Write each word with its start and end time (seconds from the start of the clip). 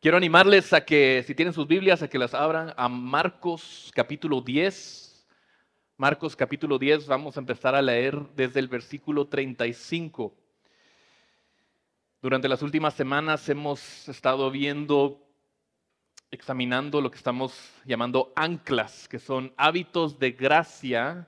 Quiero 0.00 0.16
animarles 0.16 0.72
a 0.72 0.84
que, 0.84 1.24
si 1.26 1.34
tienen 1.34 1.52
sus 1.52 1.66
Biblias, 1.66 2.02
a 2.02 2.08
que 2.08 2.20
las 2.20 2.32
abran 2.32 2.72
a 2.76 2.88
Marcos 2.88 3.90
capítulo 3.92 4.40
10. 4.40 5.26
Marcos 5.96 6.36
capítulo 6.36 6.78
10, 6.78 7.08
vamos 7.08 7.36
a 7.36 7.40
empezar 7.40 7.74
a 7.74 7.82
leer 7.82 8.16
desde 8.36 8.60
el 8.60 8.68
versículo 8.68 9.26
35. 9.26 10.32
Durante 12.22 12.48
las 12.48 12.62
últimas 12.62 12.94
semanas 12.94 13.48
hemos 13.48 14.08
estado 14.08 14.52
viendo, 14.52 15.26
examinando 16.30 17.00
lo 17.00 17.10
que 17.10 17.16
estamos 17.18 17.58
llamando 17.84 18.32
anclas, 18.36 19.08
que 19.08 19.18
son 19.18 19.52
hábitos 19.56 20.20
de 20.20 20.30
gracia, 20.30 21.26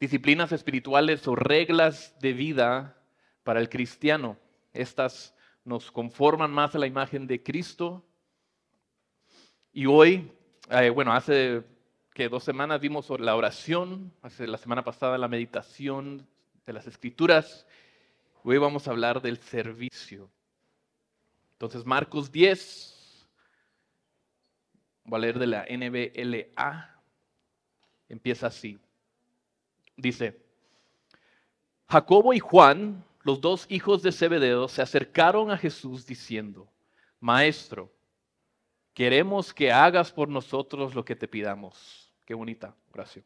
disciplinas 0.00 0.50
espirituales 0.50 1.28
o 1.28 1.36
reglas 1.36 2.18
de 2.18 2.32
vida 2.32 2.96
para 3.44 3.60
el 3.60 3.68
cristiano. 3.68 4.38
Estas 4.72 5.36
nos 5.64 5.90
conforman 5.90 6.50
más 6.50 6.74
a 6.74 6.78
la 6.78 6.86
imagen 6.86 7.26
de 7.26 7.42
Cristo. 7.42 8.04
Y 9.72 9.86
hoy, 9.86 10.30
eh, 10.70 10.90
bueno, 10.90 11.12
hace 11.12 11.62
que 12.14 12.28
dos 12.28 12.44
semanas 12.44 12.80
vimos 12.80 13.08
la 13.20 13.36
oración, 13.36 14.12
hace 14.22 14.46
la 14.46 14.58
semana 14.58 14.84
pasada 14.84 15.16
la 15.18 15.28
meditación 15.28 16.26
de 16.66 16.72
las 16.72 16.86
escrituras. 16.86 17.66
Hoy 18.44 18.58
vamos 18.58 18.86
a 18.86 18.90
hablar 18.90 19.22
del 19.22 19.38
servicio. 19.38 20.28
Entonces, 21.52 21.86
Marcos 21.86 22.30
10, 22.30 23.28
voy 25.04 25.16
a 25.16 25.20
leer 25.20 25.38
de 25.38 25.46
la 25.46 25.64
NBLA, 25.70 27.00
empieza 28.08 28.48
así. 28.48 28.78
Dice, 29.96 30.42
Jacobo 31.88 32.32
y 32.34 32.40
Juan 32.40 33.04
los 33.24 33.40
dos 33.40 33.66
hijos 33.68 34.02
de 34.02 34.12
Zebedeo 34.12 34.68
se 34.68 34.82
acercaron 34.82 35.50
a 35.50 35.58
Jesús 35.58 36.06
diciendo, 36.06 36.68
Maestro, 37.20 37.92
queremos 38.94 39.54
que 39.54 39.70
hagas 39.70 40.12
por 40.12 40.28
nosotros 40.28 40.94
lo 40.94 41.04
que 41.04 41.14
te 41.14 41.28
pidamos. 41.28 42.12
Qué 42.24 42.34
bonita 42.34 42.74
oración. 42.92 43.24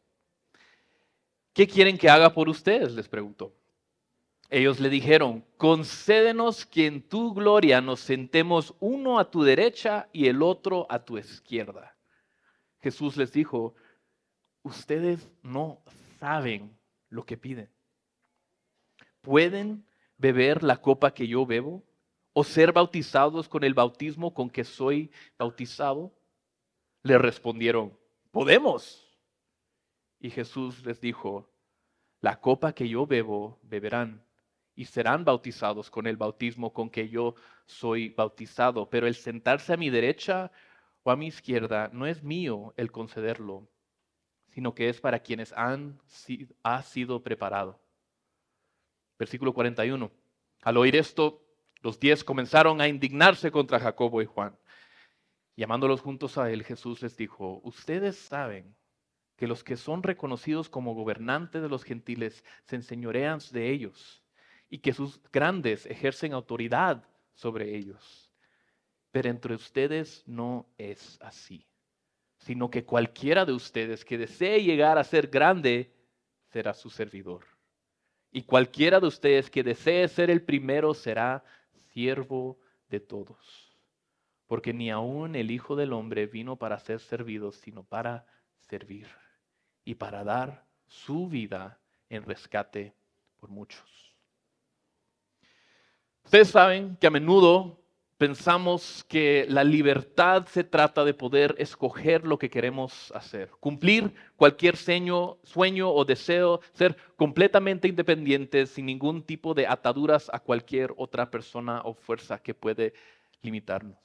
¿Qué 1.53 1.67
quieren 1.67 1.97
que 1.97 2.09
haga 2.09 2.31
por 2.31 2.47
ustedes? 2.47 2.93
les 2.93 3.07
preguntó. 3.07 3.51
Ellos 4.49 4.79
le 4.79 4.89
dijeron, 4.89 5.43
concédenos 5.57 6.65
que 6.65 6.85
en 6.85 7.01
tu 7.01 7.33
gloria 7.33 7.81
nos 7.81 7.99
sentemos 7.99 8.75
uno 8.79 9.19
a 9.19 9.29
tu 9.29 9.43
derecha 9.43 10.07
y 10.13 10.27
el 10.27 10.41
otro 10.41 10.85
a 10.89 11.03
tu 11.03 11.17
izquierda. 11.17 11.97
Jesús 12.79 13.17
les 13.17 13.33
dijo, 13.33 13.75
ustedes 14.61 15.27
no 15.41 15.81
saben 16.19 16.77
lo 17.09 17.25
que 17.25 17.37
piden. 17.37 17.69
¿Pueden 19.21 19.86
beber 20.17 20.63
la 20.63 20.81
copa 20.81 21.13
que 21.13 21.27
yo 21.27 21.45
bebo? 21.45 21.83
¿O 22.33 22.43
ser 22.43 22.71
bautizados 22.71 23.49
con 23.49 23.63
el 23.63 23.73
bautismo 23.73 24.33
con 24.33 24.49
que 24.49 24.63
soy 24.63 25.11
bautizado? 25.37 26.13
Le 27.01 27.17
respondieron, 27.17 27.97
podemos. 28.31 29.03
Y 30.19 30.29
Jesús 30.29 30.85
les 30.85 31.01
dijo, 31.01 31.49
la 32.21 32.39
copa 32.39 32.73
que 32.73 32.87
yo 32.87 33.05
bebo, 33.05 33.59
beberán 33.63 34.23
y 34.75 34.85
serán 34.85 35.25
bautizados 35.25 35.89
con 35.89 36.05
el 36.05 36.17
bautismo 36.17 36.71
con 36.71 36.89
que 36.89 37.09
yo 37.09 37.33
soy 37.65 38.09
bautizado. 38.09 38.89
Pero 38.89 39.07
el 39.07 39.15
sentarse 39.15 39.73
a 39.73 39.77
mi 39.77 39.89
derecha 39.89 40.51
o 41.01 41.09
a 41.09 41.15
mi 41.15 41.27
izquierda 41.27 41.89
no 41.91 42.05
es 42.05 42.21
mío 42.21 42.73
el 42.77 42.91
concederlo, 42.91 43.67
sino 44.49 44.75
que 44.75 44.89
es 44.89 45.01
para 45.01 45.19
quienes 45.19 45.51
han, 45.53 45.99
ha 46.61 46.83
sido 46.83 47.23
preparado. 47.23 47.79
Versículo 49.17 49.53
41. 49.53 50.11
Al 50.63 50.77
oír 50.77 50.95
esto, 50.95 51.43
los 51.81 51.99
diez 51.99 52.23
comenzaron 52.23 52.81
a 52.81 52.87
indignarse 52.87 53.51
contra 53.51 53.79
Jacobo 53.79 54.21
y 54.21 54.25
Juan. 54.25 54.57
Llamándolos 55.55 56.01
juntos 56.01 56.37
a 56.37 56.51
él, 56.51 56.63
Jesús 56.63 57.01
les 57.01 57.17
dijo, 57.17 57.61
ustedes 57.63 58.17
saben 58.17 58.75
que 59.35 59.47
los 59.47 59.63
que 59.63 59.77
son 59.77 60.03
reconocidos 60.03 60.69
como 60.69 60.93
gobernantes 60.93 61.61
de 61.61 61.69
los 61.69 61.83
gentiles 61.83 62.43
se 62.65 62.75
enseñorean 62.75 63.39
de 63.51 63.71
ellos 63.71 64.23
y 64.69 64.79
que 64.79 64.93
sus 64.93 65.21
grandes 65.31 65.85
ejercen 65.85 66.33
autoridad 66.33 67.03
sobre 67.33 67.75
ellos. 67.75 68.31
Pero 69.11 69.29
entre 69.29 69.55
ustedes 69.55 70.23
no 70.27 70.67
es 70.77 71.17
así, 71.21 71.67
sino 72.37 72.69
que 72.69 72.85
cualquiera 72.85 73.45
de 73.45 73.53
ustedes 73.53 74.03
que 74.03 74.17
desee 74.17 74.63
llegar 74.63 74.97
a 74.97 75.03
ser 75.03 75.27
grande 75.27 75.93
será 76.51 76.73
su 76.73 76.89
servidor. 76.89 77.56
Y 78.31 78.43
cualquiera 78.43 78.99
de 78.99 79.07
ustedes 79.07 79.49
que 79.49 79.63
desee 79.63 80.07
ser 80.07 80.29
el 80.29 80.41
primero 80.41 80.93
será 80.93 81.43
siervo 81.91 82.59
de 82.89 82.99
todos. 82.99 83.77
Porque 84.47 84.73
ni 84.73 84.89
aun 84.89 85.35
el 85.35 85.51
Hijo 85.51 85.75
del 85.75 85.93
Hombre 85.93 86.27
vino 86.27 86.55
para 86.55 86.79
ser 86.79 86.99
servido, 86.99 87.51
sino 87.51 87.83
para 87.83 88.25
servir 88.59 89.07
y 89.83 89.95
para 89.95 90.23
dar 90.23 90.65
su 90.87 91.27
vida 91.27 91.79
en 92.09 92.23
rescate 92.23 92.93
por 93.39 93.49
muchos. 93.49 94.15
Ustedes 96.23 96.49
saben 96.49 96.97
que 96.97 97.07
a 97.07 97.11
menudo 97.11 97.81
pensamos 98.17 99.03
que 99.07 99.45
la 99.47 99.63
libertad 99.63 100.47
se 100.47 100.63
trata 100.63 101.05
de 101.05 101.13
poder 101.13 101.55
escoger 101.59 102.25
lo 102.25 102.39
que 102.39 102.49
queremos 102.49 103.11
hacer, 103.13 103.51
cumplir 103.59 104.13
cualquier 104.35 104.75
sueño, 104.75 105.37
o 105.89 106.05
deseo, 106.05 106.61
ser 106.73 106.97
completamente 107.15 107.87
independientes 107.87 108.71
sin 108.71 108.87
ningún 108.87 109.23
tipo 109.23 109.53
de 109.53 109.67
ataduras 109.67 110.29
a 110.33 110.39
cualquier 110.39 110.93
otra 110.97 111.29
persona 111.29 111.81
o 111.83 111.93
fuerza 111.93 112.39
que 112.39 112.53
puede 112.53 112.93
limitarnos. 113.41 113.97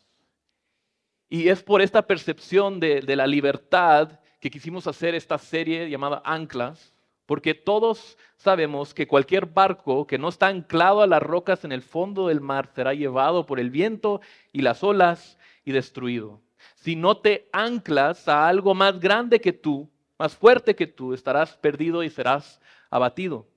Y 1.28 1.48
es 1.48 1.62
por 1.62 1.80
esta 1.80 2.06
percepción 2.06 2.78
de 2.78 3.16
la 3.16 3.26
libertad 3.26 4.20
que 4.38 4.50
quisimos 4.50 4.86
hacer 4.86 5.14
esta 5.14 5.38
serie 5.38 5.88
llamada 5.88 6.20
Anclas, 6.24 6.92
porque 7.32 7.54
todos 7.54 8.18
sabemos 8.36 8.92
que 8.92 9.06
cualquier 9.06 9.46
barco 9.46 10.06
que 10.06 10.18
no 10.18 10.28
está 10.28 10.48
anclado 10.48 11.00
a 11.00 11.06
las 11.06 11.22
rocas 11.22 11.64
en 11.64 11.72
el 11.72 11.80
fondo 11.80 12.28
del 12.28 12.42
mar 12.42 12.70
será 12.74 12.92
llevado 12.92 13.46
por 13.46 13.58
el 13.58 13.70
viento 13.70 14.20
y 14.52 14.60
las 14.60 14.84
olas 14.84 15.38
y 15.64 15.72
destruido. 15.72 16.42
Si 16.74 16.94
no 16.94 17.16
te 17.16 17.48
anclas 17.50 18.28
a 18.28 18.46
algo 18.46 18.74
más 18.74 19.00
grande 19.00 19.40
que 19.40 19.54
tú, 19.54 19.90
más 20.18 20.36
fuerte 20.36 20.76
que 20.76 20.86
tú, 20.86 21.14
estarás 21.14 21.56
perdido 21.56 22.02
y 22.02 22.10
serás 22.10 22.60
abatido. 22.90 23.48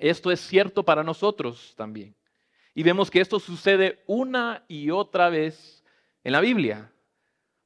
Esto 0.00 0.32
es 0.32 0.40
cierto 0.40 0.84
para 0.84 1.04
nosotros 1.04 1.74
también. 1.76 2.16
Y 2.74 2.82
vemos 2.82 3.08
que 3.08 3.20
esto 3.20 3.38
sucede 3.38 4.02
una 4.08 4.64
y 4.66 4.90
otra 4.90 5.28
vez 5.28 5.84
en 6.24 6.32
la 6.32 6.40
Biblia. 6.40 6.90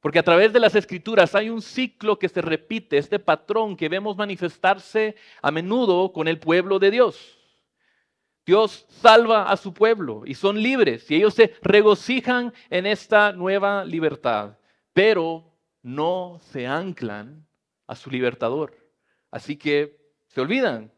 Porque 0.05 0.19
a 0.19 0.23
través 0.23 0.53
de 0.53 0.59
las 0.59 0.75
escrituras 0.75 1.33
hay 1.33 1.49
un 1.49 1.63
ciclo 1.63 2.19
que 2.19 2.29
se 2.29 2.39
repite, 2.39 2.99
este 2.99 3.17
patrón 3.17 3.75
que 3.75 3.89
vemos 3.89 4.15
manifestarse 4.15 5.15
a 5.41 5.49
menudo 5.49 6.13
con 6.13 6.27
el 6.27 6.37
pueblo 6.37 6.77
de 6.77 6.91
Dios. 6.91 7.39
Dios 8.45 8.85
salva 8.87 9.49
a 9.49 9.57
su 9.57 9.73
pueblo 9.73 10.21
y 10.23 10.35
son 10.35 10.61
libres 10.61 11.09
y 11.09 11.15
ellos 11.15 11.33
se 11.33 11.55
regocijan 11.63 12.53
en 12.69 12.85
esta 12.85 13.31
nueva 13.31 13.83
libertad, 13.83 14.59
pero 14.93 15.51
no 15.81 16.39
se 16.51 16.67
anclan 16.67 17.43
a 17.87 17.95
su 17.95 18.11
libertador. 18.11 18.77
Así 19.31 19.57
que 19.57 19.97
se 20.27 20.39
olvidan 20.39 20.91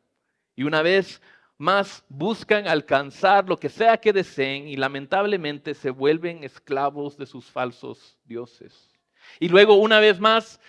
y 0.54 0.64
una 0.64 0.82
vez 0.82 1.22
más 1.58 2.04
buscan 2.10 2.68
alcanzar 2.68 3.48
lo 3.48 3.58
que 3.58 3.70
sea 3.70 3.96
que 3.96 4.12
deseen 4.12 4.68
y 4.68 4.76
lamentablemente 4.76 5.74
se 5.76 5.92
vuelven 5.92 6.44
esclavos 6.44 7.18
de 7.18 7.26
sus 7.26 7.46
falsos 7.46 8.18
dioses. 8.26 8.97
Y 9.40 9.50
luego 9.50 9.76
una 9.76 10.00
vez 10.00 10.20
más 10.20 10.60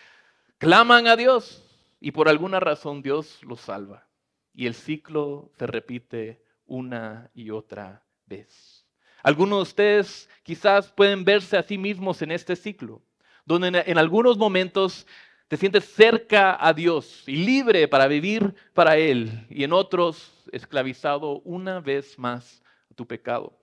claman 0.59 1.07
a 1.07 1.17
Dios 1.17 1.63
y 2.01 2.13
por 2.13 2.29
alguna 2.29 2.61
razón 2.61 3.03
Dios 3.03 3.41
los 3.43 3.61
salva. 3.61 4.07
Y 4.55 4.67
el 4.67 4.75
ciclo 4.75 5.51
se 5.59 5.67
repite 5.67 6.43
una 6.67 7.31
y 7.35 7.51
otra 7.51 8.05
vez. 8.27 8.85
Algunos 9.23 9.59
de 9.59 9.63
ustedes 9.63 10.31
quizás 10.43 10.93
pueden 10.93 11.25
verse 11.25 11.57
a 11.57 11.63
sí 11.63 11.77
mismos 11.77 12.23
en 12.23 12.31
este 12.31 12.55
ciclo, 12.55 13.03
donde 13.45 13.83
en, 13.87 13.99
algunos 13.99 14.39
momentos 14.39 15.07
te 15.49 15.57
sientes 15.57 15.85
cerca 15.85 16.57
a 16.61 16.73
Dios 16.73 17.25
y 17.27 17.37
libre 17.37 17.89
para 17.89 18.07
vivir 18.07 18.55
para 18.75 18.97
Él, 18.97 19.47
y 19.51 19.65
en 19.65 19.73
otros 19.73 20.33
esclavizado 20.53 21.41
una 21.41 21.81
vez 21.81 22.19
más 22.19 22.63
a 22.91 22.95
tu 22.95 23.07
pecado. 23.07 23.59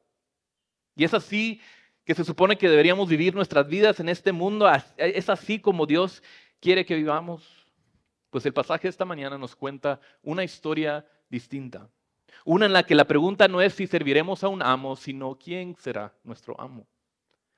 Y 0.95 1.03
es 1.03 1.13
así 1.13 1.62
que 2.05 2.13
se 2.13 2.23
supone 2.23 2.57
que 2.57 2.69
deberíamos 2.69 3.09
vivir 3.09 3.33
nuestras 3.33 3.67
vidas 3.67 3.99
en 3.99 4.09
este 4.09 4.31
mundo, 4.31 4.71
es 4.97 5.27
así 5.27 5.59
como 5.59 5.87
Dios 5.87 6.21
quiere 6.59 6.85
que 6.85 6.95
vivamos. 6.95 7.43
Pues 8.29 8.45
el 8.45 8.53
pasaje 8.53 8.83
de 8.83 8.89
esta 8.89 9.05
mañana 9.05 9.37
nos 9.37 9.55
cuenta 9.55 9.99
una 10.21 10.43
historia 10.43 11.05
distinta. 11.29 11.89
Una 12.43 12.67
en 12.67 12.73
la 12.73 12.83
que 12.83 12.93
la 12.93 13.05
pregunta 13.05 13.47
no 13.47 13.59
es 13.59 13.73
si 13.73 13.87
serviremos 13.87 14.43
a 14.43 14.49
un 14.49 14.61
amo, 14.61 14.95
sino 14.95 15.35
quién 15.35 15.75
será 15.77 16.13
nuestro 16.23 16.59
amo. 16.61 16.85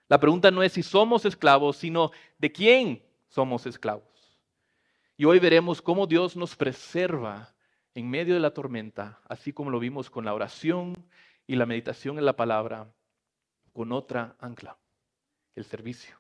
La 0.08 0.20
pregunta 0.20 0.50
no 0.50 0.64
es 0.64 0.72
si 0.72 0.84
somos 0.84 1.26
esclavos, 1.26 1.76
sino 1.76 2.12
de 2.38 2.52
quién 2.52 3.04
somos 3.28 3.66
esclavos. 3.66 4.40
Y 5.18 5.26
hoy 5.26 5.40
veremos 5.40 5.82
cómo 5.82 6.08
Dios 6.08 6.38
nos 6.38 6.56
preserva 6.56 7.54
en 7.96 8.10
medio 8.10 8.36
de 8.36 8.40
la 8.40 8.52
tormenta, 8.52 9.20
así 9.28 9.52
como 9.52 9.72
lo 9.72 9.80
vimos 9.80 10.10
con 10.10 10.24
la 10.24 10.34
oración 10.34 10.94
y 11.48 11.56
la 11.56 11.66
meditación 11.66 12.18
en 12.18 12.26
la 12.26 12.38
palabra 12.38 12.88
con 13.78 13.92
otra 13.92 14.36
ancla, 14.40 14.76
el 15.54 15.64
servicio. 15.64 16.20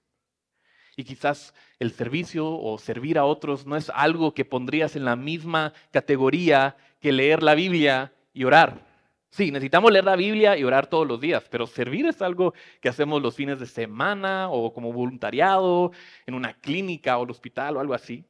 Y 0.96 1.04
quizás 1.04 1.56
el 1.80 1.92
servicio 1.92 2.48
o 2.48 2.78
servir 2.78 3.18
a 3.18 3.26
otros 3.26 3.66
no 3.66 3.76
es 3.76 3.90
algo 3.90 4.36
que 4.36 4.46
pondrías 4.46 4.96
en 4.96 5.06
la 5.06 5.16
misma 5.16 5.74
categoría 5.90 6.78
que 7.02 7.12
leer 7.12 7.42
la 7.42 7.56
Biblia 7.56 8.14
y 8.32 8.44
orar. 8.44 8.86
Sí, 9.32 9.52
necesitamos 9.52 9.92
leer 9.92 10.06
la 10.06 10.16
Biblia 10.16 10.56
y 10.56 10.66
orar 10.66 10.86
todos 10.86 11.08
los 11.08 11.20
días, 11.20 11.48
pero 11.50 11.66
servir 11.66 12.06
es 12.06 12.22
algo 12.22 12.54
que 12.80 12.90
hacemos 12.90 13.24
los 13.24 13.36
fines 13.36 13.60
de 13.60 13.66
semana 13.66 14.50
o 14.52 14.72
como 14.72 14.94
voluntariado 14.94 15.92
en 16.28 16.36
una 16.36 16.54
clínica 16.54 17.18
o 17.18 17.24
el 17.24 17.32
hospital 17.32 17.78
o 17.78 17.80
algo 17.80 17.96
así. 17.96 18.24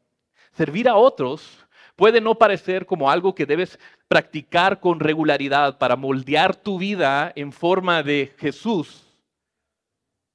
Servir 0.53 0.87
a 0.87 0.95
otros 0.95 1.67
puede 1.97 2.21
no 2.21 2.35
parecer 2.35 2.85
como 2.85 3.11
algo 3.11 3.35
que 3.35 3.45
debes 3.45 3.77
practicar 4.07 4.79
con 4.79 5.01
regularidad 5.01 5.77
para 5.77 5.97
moldear 5.97 6.55
tu 6.55 6.79
vida 6.79 7.33
en 7.35 7.51
forma 7.51 8.03
de 8.03 8.33
Jesús. 8.37 9.06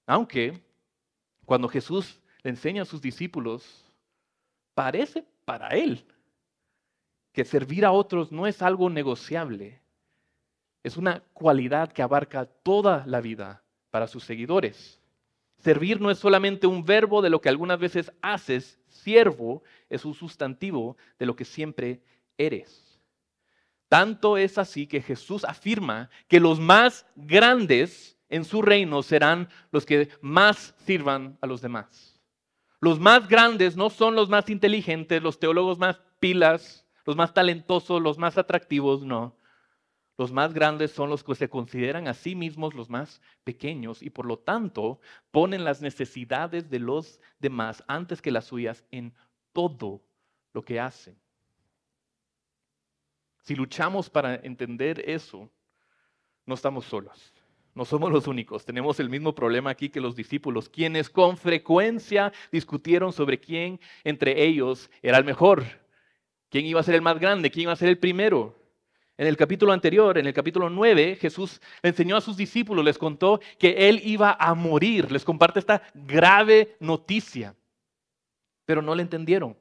Aunque 0.07 0.61
cuando 1.45 1.69
Jesús 1.69 2.21
le 2.43 2.51
enseña 2.51 2.83
a 2.83 2.87
sus 2.87 3.01
discípulos, 3.01 3.85
parece 4.75 5.25
para 5.45 5.69
él 5.69 6.05
que 7.33 7.45
servir 7.45 7.85
a 7.85 7.93
otros 7.93 8.31
no 8.31 8.47
es 8.47 8.63
algo 8.63 8.91
negociable. 8.91 9.81
Es 10.83 10.97
una 10.97 11.21
cualidad 11.33 11.93
que 11.93 12.03
abarca 12.03 12.45
toda 12.45 13.05
la 13.07 13.21
vida 13.21 13.63
para 13.91 14.07
sus 14.07 14.25
seguidores. 14.25 15.01
Servir 15.59 16.01
no 16.01 16.11
es 16.11 16.19
solamente 16.19 16.67
un 16.67 16.85
verbo 16.85 17.23
de 17.23 17.31
lo 17.31 17.41
que 17.41 17.49
algunas 17.49 17.79
veces 17.79 18.13
haces, 18.21 18.81
siervo 18.89 19.63
es 19.89 20.05
un 20.05 20.15
sustantivo 20.15 20.97
de 21.19 21.27
lo 21.27 21.37
que 21.37 21.45
siempre 21.45 22.03
eres. 22.37 23.01
Tanto 23.89 24.37
es 24.37 24.59
así 24.59 24.87
que 24.87 25.01
Jesús 25.01 25.45
afirma 25.45 26.11
que 26.27 26.41
los 26.41 26.59
más 26.59 27.07
grandes 27.15 28.19
en 28.33 28.47
su 28.47 28.63
reino 28.63 29.03
serán 29.03 29.49
los 29.71 29.85
que 29.85 30.09
más 30.23 30.75
sirvan 30.79 31.37
a 31.43 31.47
los 31.47 31.61
demás. 31.61 32.19
Los 32.81 32.99
más 32.99 33.29
grandes 33.29 33.77
no 33.77 33.91
son 33.91 34.17
los 34.17 34.31
más 34.31 34.49
inteligentes, 34.49 35.23
los 35.23 35.39
teólogos 35.39 35.79
más 35.79 36.01
pilas, 36.19 36.87
los 37.05 37.15
más 37.15 37.35
talentosos, 37.35 38.01
los 38.01 38.17
más 38.17 38.39
atractivos, 38.39 39.05
no. 39.05 39.37
Los 40.17 40.33
más 40.33 40.55
grandes 40.55 40.93
son 40.93 41.11
los 41.11 41.23
que 41.23 41.35
se 41.35 41.51
consideran 41.51 42.09
a 42.09 42.15
sí 42.15 42.35
mismos 42.35 42.75
los 42.75 42.89
más 42.89 43.21
pequeños 43.45 44.03
y 44.03 44.09
por 44.09 44.25
lo 44.25 44.39
tanto 44.39 44.99
ponen 45.31 45.63
las 45.63 45.83
necesidades 45.83 46.71
de 46.71 46.79
los 46.79 47.21
demás 47.39 47.85
antes 47.87 48.23
que 48.23 48.31
las 48.31 48.47
suyas 48.47 48.83
en 48.91 49.13
todo 49.53 50.03
lo 50.55 50.65
que 50.65 50.81
hacen. 50.81 51.19
Si 53.43 53.55
luchamos 53.55 54.09
para 54.09 54.37
entender 54.37 55.03
eso, 55.07 55.51
no 56.47 56.55
estamos 56.55 56.87
solos. 56.87 57.33
No 57.75 57.85
somos 57.87 58.13
los 58.13 58.27
únicos. 58.27 58.67
Tenemos 58.67 59.01
el 59.01 59.09
mismo 59.09 59.35
problema 59.35 59.71
aquí 59.71 59.89
que 59.89 60.01
los 60.01 60.15
discípulos, 60.15 60.69
quienes 60.69 61.09
con 61.09 61.39
frecuencia 61.39 62.33
discutieron 62.51 63.13
sobre 63.13 63.39
quién 63.39 63.81
entre 64.05 64.45
ellos 64.45 64.91
era 65.01 65.17
el 65.17 65.25
mejor, 65.25 65.65
quién 66.51 66.67
iba 66.67 66.81
a 66.81 66.85
ser 66.85 66.97
el 66.97 67.03
más 67.03 67.19
grande, 67.19 67.51
quién 67.51 67.65
iba 67.65 67.73
a 67.73 67.77
ser 67.77 67.89
el 67.89 67.99
primero. 67.99 68.59
En 69.17 69.27
el 69.27 69.37
capítulo 69.37 69.73
anterior, 69.73 70.19
en 70.19 70.27
el 70.27 70.35
capítulo 70.35 70.69
9, 70.69 71.17
Jesús 71.17 71.61
enseñó 71.83 72.17
a 72.17 72.21
sus 72.21 72.37
discípulos, 72.37 72.85
les 72.85 72.99
contó 72.99 73.41
que 73.59 73.89
Él 73.89 74.01
iba 74.05 74.37
a 74.39 74.55
morir, 74.55 75.11
les 75.11 75.25
comparte 75.25 75.59
esta 75.59 75.83
grave 75.95 76.77
noticia, 76.81 77.55
pero 78.67 78.83
no 78.83 78.95
le 78.95 79.03
entendieron. 79.03 79.57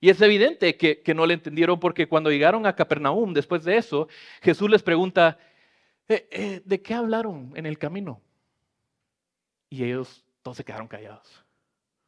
Y 0.00 0.08
es 0.08 0.20
evidente 0.22 0.76
que, 0.76 1.02
que 1.02 1.14
no 1.14 1.26
le 1.26 1.34
entendieron 1.34 1.78
porque 1.78 2.08
cuando 2.08 2.30
llegaron 2.30 2.64
a 2.66 2.74
Capernaum, 2.74 3.34
después 3.34 3.64
de 3.64 3.76
eso, 3.76 4.08
Jesús 4.40 4.70
les 4.70 4.82
pregunta, 4.82 5.38
eh, 6.10 6.28
eh, 6.32 6.62
¿de 6.64 6.82
qué 6.82 6.94
hablaron 6.94 7.52
en 7.54 7.66
el 7.66 7.78
camino? 7.78 8.20
Y 9.68 9.84
ellos 9.84 10.24
todos 10.42 10.56
se 10.56 10.64
quedaron 10.64 10.88
callados. 10.88 11.44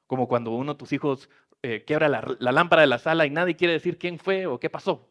Como 0.08 0.26
cuando 0.26 0.50
uno 0.50 0.72
de 0.72 0.78
tus 0.78 0.92
hijos 0.92 1.30
eh, 1.62 1.84
quiebra 1.84 2.08
la, 2.08 2.36
la 2.40 2.50
lámpara 2.50 2.82
de 2.82 2.88
la 2.88 2.98
sala 2.98 3.26
y 3.26 3.30
nadie 3.30 3.54
quiere 3.54 3.74
decir 3.74 3.98
quién 3.98 4.18
fue 4.18 4.46
o 4.46 4.58
qué 4.58 4.68
pasó. 4.68 5.08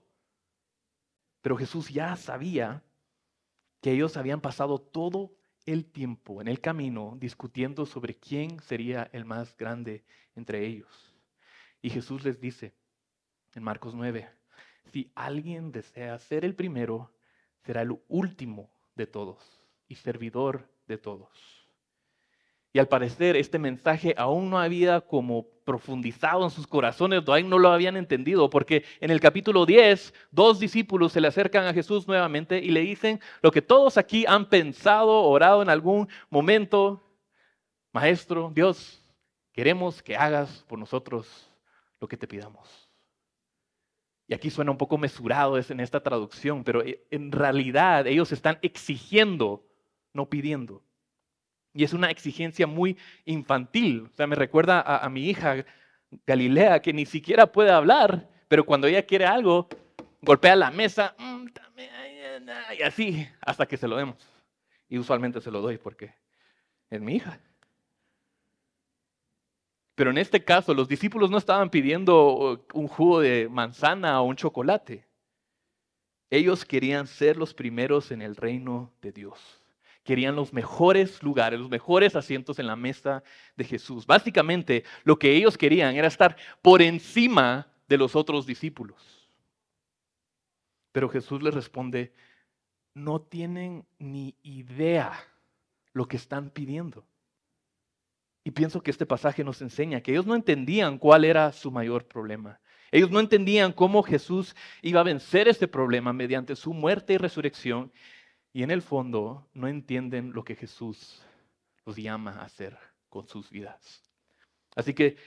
Pero 1.42 1.56
Jesús 1.56 1.90
ya 1.90 2.18
sabía 2.18 2.84
que 3.80 3.94
ellos 3.94 4.18
habían 4.18 4.42
pasado 4.42 4.78
todo 4.78 5.32
el 5.66 5.86
tiempo 5.86 6.42
en 6.42 6.50
el 6.50 6.60
camino 6.60 7.16
discutiendo 7.18 7.86
sobre 7.86 8.16
quién 8.18 8.60
sería 8.60 9.10
el 9.14 9.24
más 9.24 9.56
grande 9.56 10.04
entre 10.36 10.66
ellos. 10.66 11.16
Y 11.82 11.92
Jesús 11.92 12.26
les 12.26 12.42
dice 12.42 12.74
en 13.56 13.64
Marcos 13.64 13.96
9, 13.96 14.30
si 14.92 15.14
alguien 15.16 15.72
desea 15.72 16.20
ser 16.20 16.44
el 16.44 16.56
primero, 16.56 17.14
será 17.64 17.84
el 17.84 17.98
último 18.10 18.70
de 18.96 19.08
todos 19.08 19.40
y 19.88 19.96
servidor 19.96 20.70
de 20.88 20.98
todos. 20.98 21.30
Y 22.74 22.80
al 22.80 22.88
parecer 22.88 23.36
este 23.36 23.60
mensaje 23.60 24.14
aún 24.18 24.50
no 24.50 24.58
había 24.58 25.02
como 25.02 25.46
profundizado 25.66 26.46
en 26.46 26.50
sus 26.50 26.68
corazones, 26.68 27.24
todavía 27.24 27.50
no 27.50 27.60
lo 27.60 27.70
habían 27.70 27.98
entendido, 27.98 28.50
porque 28.50 28.86
en 29.02 29.12
el 29.12 29.20
capítulo 29.20 29.66
10, 29.66 30.14
dos 30.32 30.60
discípulos 30.60 31.12
se 31.12 31.20
le 31.20 31.28
acercan 31.28 31.66
a 31.66 31.74
Jesús 31.74 32.08
nuevamente 32.08 32.60
y 32.60 32.70
le 32.70 32.80
dicen 32.82 33.20
lo 33.42 33.52
que 33.52 33.62
todos 33.62 33.98
aquí 33.98 34.26
han 34.26 34.48
pensado, 34.48 35.24
orado 35.24 35.62
en 35.62 35.70
algún 35.70 36.08
momento, 36.30 37.04
Maestro, 37.92 38.52
Dios, 38.56 39.04
queremos 39.52 40.02
que 40.02 40.16
hagas 40.16 40.64
por 40.68 40.80
nosotros 40.80 41.52
lo 42.00 42.08
que 42.08 42.16
te 42.16 42.28
pidamos. 42.28 42.81
Y 44.31 44.33
aquí 44.33 44.50
suena 44.50 44.72
un 44.72 44.78
poco 44.78 44.98
mesurado 44.98 45.57
es 45.57 45.72
en 45.72 45.81
esta 45.81 46.00
traducción, 46.00 46.63
pero 46.63 46.81
eh, 46.86 47.04
en 47.12 47.33
realidad 47.33 48.07
ellos 48.07 48.31
están 48.31 48.60
exigiendo, 48.62 49.68
no 50.13 50.30
pidiendo. 50.30 50.81
Y 51.74 51.83
es 51.83 51.92
una 51.92 52.10
exigencia 52.10 52.66
muy 52.66 52.98
infantil. 53.25 54.07
O 54.10 54.16
sea, 54.16 54.28
me 54.28 54.38
recuerda 54.38 54.80
a, 54.80 55.10
mi 55.10 55.30
hija 55.30 55.66
Galilea, 56.25 56.81
que 56.81 56.94
ni 56.94 57.06
siquiera 57.06 57.51
puede 57.51 57.72
hablar, 57.72 58.30
pero 58.48 58.66
cuando 58.66 58.88
ella 58.88 59.06
quiere 59.06 59.25
algo, 59.25 59.68
golpea 60.22 60.56
la 60.56 60.72
mesa, 60.72 61.13
mm, 61.19 61.48
y 62.80 62.83
así, 62.83 63.28
hasta 63.42 63.66
que 63.66 63.75
se 63.75 63.89
lo 63.89 63.98
demos. 63.98 64.16
Y 64.88 64.98
usualmente 64.98 65.42
se 65.42 65.51
lo 65.51 65.60
doy 65.60 65.78
porque 65.78 66.16
es 66.89 67.01
mi 67.01 67.16
hija. 67.16 67.38
Pero 69.96 70.10
en 70.10 70.18
este 70.18 70.44
caso, 70.44 70.74
los 70.74 70.88
discípulos 70.88 71.30
no 71.30 71.38
estaban 71.38 71.70
pidiendo 71.70 72.66
un 72.74 72.88
jugo 72.88 73.20
de 73.20 73.50
manzana 73.50 74.22
o 74.22 74.26
un 74.26 74.36
chocolate. 74.36 75.06
Ellos 76.30 76.64
querían 76.64 77.08
ser 77.08 77.36
los 77.36 77.54
primeros 77.54 78.12
en 78.12 78.22
el 78.22 78.36
reino 78.36 78.94
de 79.02 79.12
Dios. 79.12 79.62
Querían 80.04 80.36
los 80.36 80.54
mejores 80.54 81.22
lugares, 81.22 81.60
los 81.60 81.70
mejores 81.70 82.16
asientos 82.16 82.58
en 82.58 82.68
la 82.68 82.76
mesa 82.76 83.22
de 83.56 83.66
Jesús. 83.66 84.08
Básicamente, 84.08 84.84
lo 85.04 85.20
que 85.20 85.36
ellos 85.36 85.57
querían 85.57 85.95
era 85.95 86.07
estar 86.07 86.38
por 86.62 86.81
encima 86.81 87.68
de 87.88 87.98
los 87.98 88.16
otros 88.16 88.45
discípulos. 88.45 89.30
Pero 90.92 91.10
Jesús 91.10 91.44
les 91.44 91.54
responde, 91.54 92.14
no 92.94 93.21
tienen 93.21 93.86
ni 94.00 94.36
idea 94.42 95.14
lo 95.94 96.07
que 96.07 96.18
están 96.18 96.50
pidiendo. 96.50 97.06
Y 98.44 98.52
pienso 98.52 98.81
que 98.81 98.92
este 98.92 99.06
pasaje 99.06 99.44
nos 99.44 99.62
enseña 99.62 100.02
que 100.02 100.12
ellos 100.12 100.26
no 100.26 100.36
entendían 100.36 100.98
cuál 100.98 101.26
era 101.26 101.52
su 101.52 101.71
mayor 101.71 102.07
problema. 102.07 102.60
Ellos 102.92 103.12
no 103.12 103.19
entendían 103.19 103.71
cómo 103.71 104.04
Jesús 104.04 104.56
iba 104.81 105.00
a 105.00 105.04
vencer 105.04 105.48
este 105.48 105.68
problema 105.68 106.12
mediante 106.12 106.56
su 106.56 106.74
muerte 106.74 107.14
y 107.14 107.18
resurrección. 107.18 107.92
Y 108.52 108.64
en 108.64 108.71
el 108.71 108.81
fondo 108.81 109.48
no 109.54 109.68
entienden 109.68 110.33
lo 110.33 110.44
que 110.44 110.56
Jesús 110.56 111.24
los 111.86 111.95
llama 111.95 112.31
a 112.31 112.45
hacer 112.45 112.78
con 113.10 113.28
sus 113.28 113.50
vidas. 113.50 114.04
Así 114.76 114.94
que 114.94 115.18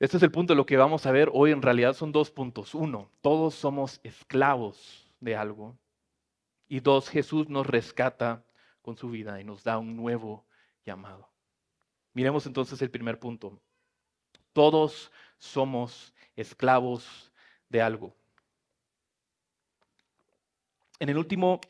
este 0.00 0.16
es 0.16 0.22
el 0.22 0.32
punto 0.32 0.54
de 0.54 0.56
lo 0.56 0.66
que 0.66 0.76
vamos 0.76 1.06
a 1.06 1.12
ver 1.12 1.30
hoy. 1.32 1.52
En 1.52 1.62
realidad 1.62 1.92
son 1.92 2.10
dos 2.10 2.30
puntos. 2.30 2.74
Uno, 2.74 3.12
todos 3.20 3.54
somos 3.54 4.00
esclavos 4.02 5.12
de 5.20 5.36
algo. 5.36 5.78
Y 6.66 6.80
dos, 6.80 7.08
Jesús 7.08 7.48
nos 7.48 7.66
rescata 7.66 8.44
con 8.82 8.96
su 8.96 9.10
vida 9.10 9.40
y 9.40 9.44
nos 9.44 9.62
da 9.62 9.78
un 9.78 9.96
nuevo 9.96 10.46
llamado. 10.84 11.29
Miremos 12.20 12.44
entonces 12.44 12.82
el 12.82 12.90
primer 12.90 13.18
punto. 13.18 13.58
Todos 14.52 15.10
somos 15.38 16.12
esclavos 16.36 17.32
de 17.70 17.80
algo. 17.80 18.14
En 20.98 21.08
el 21.08 21.16
último 21.16 21.62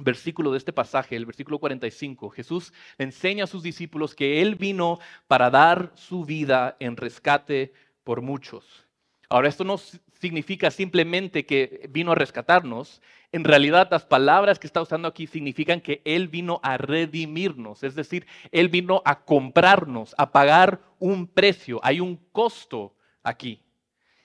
versículo 0.00 0.50
de 0.50 0.58
este 0.58 0.72
pasaje, 0.72 1.14
el 1.14 1.26
versículo 1.26 1.60
45, 1.60 2.28
Jesús 2.30 2.72
enseña 2.98 3.44
a 3.44 3.46
sus 3.46 3.62
discípulos 3.62 4.16
que 4.16 4.42
Él 4.42 4.56
vino 4.56 4.98
para 5.28 5.48
dar 5.48 5.92
su 5.94 6.24
vida 6.24 6.76
en 6.80 6.96
rescate 6.96 7.72
por 8.02 8.20
muchos. 8.20 8.88
Ahora, 9.28 9.48
esto 9.48 9.62
no 9.62 9.78
significa 9.78 10.72
simplemente 10.72 11.46
que 11.46 11.88
vino 11.88 12.10
a 12.10 12.16
rescatarnos. 12.16 13.00
En 13.34 13.42
realidad, 13.42 13.88
las 13.90 14.04
palabras 14.04 14.60
que 14.60 14.68
está 14.68 14.80
usando 14.80 15.08
aquí 15.08 15.26
significan 15.26 15.80
que 15.80 16.00
Él 16.04 16.28
vino 16.28 16.60
a 16.62 16.76
redimirnos, 16.76 17.82
es 17.82 17.96
decir, 17.96 18.28
Él 18.52 18.68
vino 18.68 19.02
a 19.04 19.24
comprarnos, 19.24 20.14
a 20.16 20.30
pagar 20.30 20.80
un 21.00 21.26
precio. 21.26 21.80
Hay 21.82 21.98
un 21.98 22.14
costo 22.30 22.94
aquí. 23.24 23.60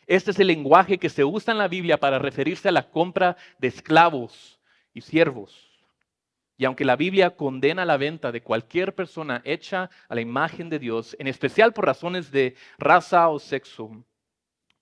Este 0.06 0.30
es 0.30 0.40
el 0.40 0.46
lenguaje 0.46 1.00
que 1.00 1.10
se 1.10 1.26
usa 1.26 1.54
en 1.54 1.58
la 1.58 1.68
Biblia 1.68 2.00
para 2.00 2.20
referirse 2.20 2.70
a 2.70 2.72
la 2.72 2.92
compra 2.92 3.36
de 3.58 3.70
esclavos 3.70 4.60
y 4.94 5.02
siervos. 5.02 5.72
Y 6.56 6.66
aunque 6.66 6.86
la 6.86 6.96
Biblia 6.96 7.36
condena 7.36 7.86
la 7.86 7.98
venta 7.98 8.32
de 8.32 8.44
cualquier 8.44 8.94
persona 8.94 9.42
hecha 9.44 9.90
a 10.08 10.14
la 10.14 10.22
imagen 10.22 10.70
de 10.70 10.78
Dios, 10.78 11.16
en 11.18 11.26
especial 11.26 11.74
por 11.74 11.88
razones 11.88 12.30
de 12.30 12.56
raza 12.78 13.28
o 13.30 13.40
sexo, 13.40 14.06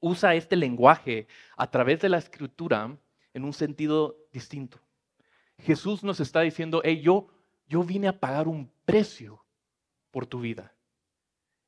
usa 0.01 0.35
este 0.35 0.57
lenguaje 0.57 1.29
a 1.55 1.71
través 1.71 2.01
de 2.01 2.09
la 2.09 2.17
escritura 2.17 2.97
en 3.37 3.45
un 3.45 3.53
sentido 3.53 4.17
distinto. 4.33 4.79
Jesús 5.59 6.03
nos 6.03 6.19
está 6.19 6.41
diciendo, 6.41 6.81
hey, 6.83 7.01
yo, 7.01 7.27
yo 7.67 7.83
vine 7.83 8.07
a 8.07 8.19
pagar 8.19 8.47
un 8.47 8.71
precio 8.83 9.43
por 10.11 10.25
tu 10.25 10.39
vida. 10.39 10.73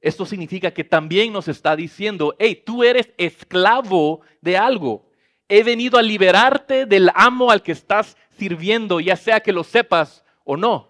Esto 0.01 0.25
significa 0.25 0.71
que 0.71 0.83
también 0.83 1.31
nos 1.31 1.47
está 1.47 1.75
diciendo, 1.75 2.35
hey, 2.39 2.63
tú 2.65 2.83
eres 2.83 3.11
esclavo 3.17 4.21
de 4.41 4.57
algo. 4.57 5.09
He 5.47 5.63
venido 5.63 5.99
a 5.99 6.01
liberarte 6.01 6.85
del 6.85 7.11
amo 7.13 7.51
al 7.51 7.61
que 7.61 7.71
estás 7.71 8.17
sirviendo, 8.38 8.99
ya 8.99 9.15
sea 9.15 9.39
que 9.39 9.53
lo 9.53 9.63
sepas 9.63 10.25
o 10.43 10.57
no. 10.57 10.89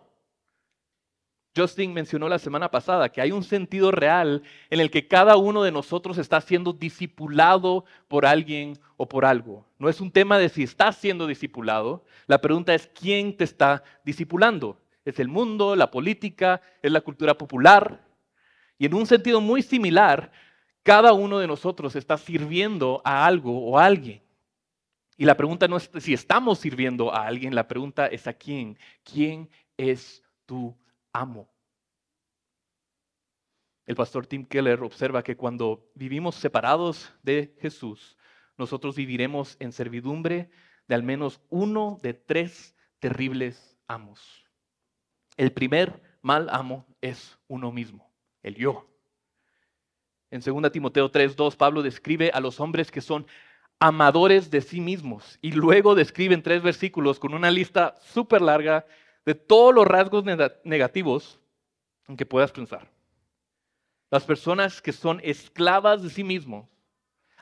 Justin 1.59 1.93
mencionó 1.93 2.29
la 2.29 2.39
semana 2.39 2.71
pasada 2.71 3.09
que 3.09 3.19
hay 3.19 3.31
un 3.31 3.43
sentido 3.43 3.91
real 3.91 4.43
en 4.69 4.79
el 4.79 4.89
que 4.89 5.07
cada 5.07 5.35
uno 5.35 5.63
de 5.63 5.71
nosotros 5.71 6.17
está 6.17 6.39
siendo 6.39 6.71
discipulado 6.71 7.83
por 8.07 8.25
alguien 8.25 8.79
o 8.95 9.09
por 9.09 9.25
algo. 9.25 9.65
No 9.77 9.89
es 9.89 9.99
un 9.99 10.11
tema 10.11 10.37
de 10.37 10.47
si 10.47 10.63
estás 10.63 10.95
siendo 10.95 11.27
discipulado, 11.27 12.05
la 12.27 12.39
pregunta 12.39 12.73
es 12.73 12.87
quién 12.87 13.35
te 13.35 13.43
está 13.43 13.83
discipulando. 14.05 14.79
¿Es 15.03 15.19
el 15.19 15.27
mundo, 15.27 15.75
la 15.75 15.91
política, 15.91 16.61
es 16.81 16.91
la 16.91 17.01
cultura 17.01 17.37
popular? 17.37 18.05
Y 18.77 18.85
en 18.85 18.93
un 18.93 19.05
sentido 19.05 19.41
muy 19.41 19.61
similar, 19.61 20.31
cada 20.83 21.11
uno 21.11 21.39
de 21.39 21.47
nosotros 21.47 21.95
está 21.95 22.17
sirviendo 22.17 23.01
a 23.03 23.25
algo 23.25 23.65
o 23.65 23.77
a 23.77 23.85
alguien. 23.85 24.21
Y 25.17 25.25
la 25.25 25.35
pregunta 25.35 25.67
no 25.67 25.75
es 25.75 25.89
si 25.99 26.13
estamos 26.13 26.59
sirviendo 26.59 27.13
a 27.13 27.27
alguien, 27.27 27.53
la 27.53 27.67
pregunta 27.67 28.07
es 28.07 28.27
a 28.27 28.33
quién. 28.33 28.77
¿Quién 29.03 29.49
es 29.75 30.23
tu 30.45 30.73
amo? 31.13 31.49
El 33.85 33.95
pastor 33.95 34.27
Tim 34.27 34.45
Keller 34.45 34.83
observa 34.83 35.23
que 35.23 35.35
cuando 35.35 35.89
vivimos 35.95 36.35
separados 36.35 37.11
de 37.23 37.55
Jesús, 37.59 38.17
nosotros 38.57 38.95
viviremos 38.95 39.57
en 39.59 39.71
servidumbre 39.71 40.51
de 40.87 40.95
al 40.95 41.03
menos 41.03 41.41
uno 41.49 41.97
de 42.03 42.13
tres 42.13 42.75
terribles 42.99 43.77
amos. 43.87 44.45
El 45.37 45.51
primer 45.51 46.01
mal 46.21 46.49
amo 46.51 46.85
es 47.01 47.39
uno 47.47 47.71
mismo, 47.71 48.11
el 48.43 48.55
yo. 48.55 48.87
En 50.29 50.41
2 50.41 50.71
Timoteo 50.71 51.11
3:2 51.11 51.55
Pablo 51.55 51.81
describe 51.81 52.29
a 52.31 52.39
los 52.39 52.59
hombres 52.59 52.91
que 52.91 53.01
son 53.01 53.25
amadores 53.79 54.51
de 54.51 54.61
sí 54.61 54.81
mismos. 54.81 55.39
Y 55.41 55.53
luego 55.53 55.95
describen 55.95 56.43
tres 56.43 56.61
versículos 56.61 57.19
con 57.19 57.33
una 57.33 57.49
lista 57.49 57.95
súper 58.01 58.41
larga 58.41 58.85
de 59.29 59.35
todos 59.35 59.75
los 59.75 59.85
rasgos 59.85 60.23
negativos 60.63 61.39
en 62.07 62.17
que 62.17 62.25
puedas 62.25 62.51
pensar. 62.51 62.89
Las 64.09 64.23
personas 64.23 64.81
que 64.81 64.91
son 64.91 65.21
esclavas 65.23 66.01
de 66.01 66.09
sí 66.09 66.23
mismos 66.23 66.67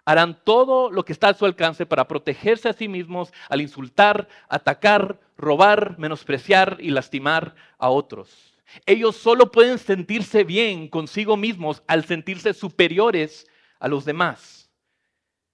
harán 0.03 0.38
todo 0.44 0.91
lo 0.91 1.06
que 1.06 1.13
está 1.13 1.29
a 1.29 1.34
su 1.34 1.46
alcance 1.46 1.86
para 1.86 2.06
protegerse 2.06 2.67
a 2.67 2.74
sí 2.74 2.89
mismos 2.89 3.32
al 3.48 3.62
insultar, 3.62 4.27
atacar, 4.50 5.17
robar, 5.38 5.98
menospreciar 5.98 6.75
y 6.82 6.89
lastimar 6.89 7.56
a 7.77 7.88
otros. 7.89 8.53
Ellos 8.86 9.15
solo 9.15 9.50
pueden 9.50 9.77
sentirse 9.77 10.44
bien 10.44 10.89
consigo 10.89 11.38
mismos 11.38 11.84
al 11.88 12.03
sentirse 12.03 12.53
superiores 12.53 13.48
a 13.79 13.88
los 13.88 14.03
demás. 14.03 14.67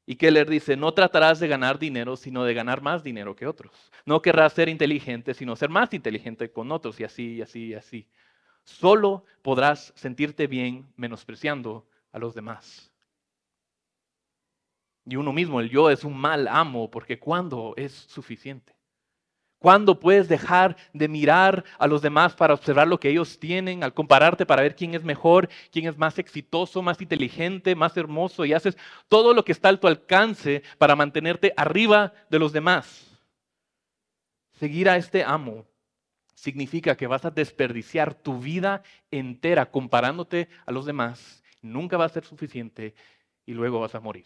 Y 0.05 0.17
Keller 0.17 0.50
dice, 0.50 0.75
no 0.75 0.93
tratarás 0.93 1.39
de 1.39 1.48
ganar 1.48 1.79
dinero, 1.79 2.17
sino 2.17 2.43
de 2.43 2.53
ganar 2.53 2.81
más 2.81 3.03
dinero 3.03 3.36
que 3.36 3.48
otros. 3.48 3.91
No 4.05 4.22
querrás 4.22 4.53
ser 4.53 4.67
inteligente, 4.67 5.33
sino 5.33 5.55
ser 5.55 5.69
más 5.69 5.93
inteligente 5.93 6.51
con 6.51 6.72
otros, 6.72 7.00
y 7.00 7.05
así, 7.05 7.36
y 7.36 7.41
así, 7.41 7.67
y 7.67 7.74
así. 7.74 8.07
Solo 8.65 9.24
podrás 9.41 9.93
sentirte 9.95 10.48
bien 10.48 10.91
menospreciando 10.98 11.88
a 12.12 12.19
los 12.19 12.36
demás. 12.36 12.91
Y 15.05 15.15
uno 15.15 15.31
mismo, 15.31 15.60
el 15.62 15.69
yo, 15.69 15.89
es 15.89 16.03
un 16.03 16.17
mal 16.17 16.48
amo, 16.48 16.89
porque 16.91 17.19
¿cuándo 17.19 17.74
es 17.77 17.93
suficiente? 17.93 18.74
¿Cuándo 19.63 19.98
puedes 19.98 20.27
dejar 20.27 20.75
de 20.91 21.08
mirar 21.08 21.63
a 21.79 21.88
los 21.88 22.01
demás 22.01 22.34
para 22.36 22.53
observar 22.53 22.86
lo 22.86 23.00
que 23.00 23.08
ellos 23.08 23.39
tienen, 23.39 23.82
al 23.82 23.93
compararte 23.93 24.46
para 24.46 24.62
ver 24.62 24.75
quién 24.75 24.93
es 24.93 25.05
mejor, 25.05 25.48
quién 25.72 25.88
es 25.88 25.98
más 25.98 26.20
exitoso, 26.20 26.82
más 26.82 27.00
inteligente, 27.00 27.74
más 27.74 27.96
hermoso 27.96 28.43
y 28.43 28.51
haces 28.51 28.77
todo 29.08 29.34
lo 29.34 29.46
que 29.46 29.53
está 29.53 29.70
a 29.70 29.77
tu 29.77 29.88
alcance 29.88 30.63
para 30.77 30.98
mantenerte 30.98 31.53
arriba 31.55 32.12
de 32.29 32.39
los 32.39 32.51
demás? 32.51 33.17
Seguir 34.60 34.89
a 34.89 34.98
este 34.98 35.24
amo 35.24 35.65
significa 36.36 36.98
que 36.98 37.08
vas 37.08 37.24
a 37.24 37.32
desperdiciar 37.32 38.15
tu 38.15 38.39
vida 38.39 38.84
entera 39.12 39.72
comparándote 39.72 40.50
a 40.65 40.74
los 40.74 40.86
demás. 40.86 41.41
Nunca 41.62 41.96
va 41.96 42.03
a 42.03 42.10
ser 42.10 42.25
suficiente 42.25 42.96
y 43.46 43.53
luego 43.53 43.79
vas 43.79 43.96
a 43.96 44.01
morir. 44.01 44.25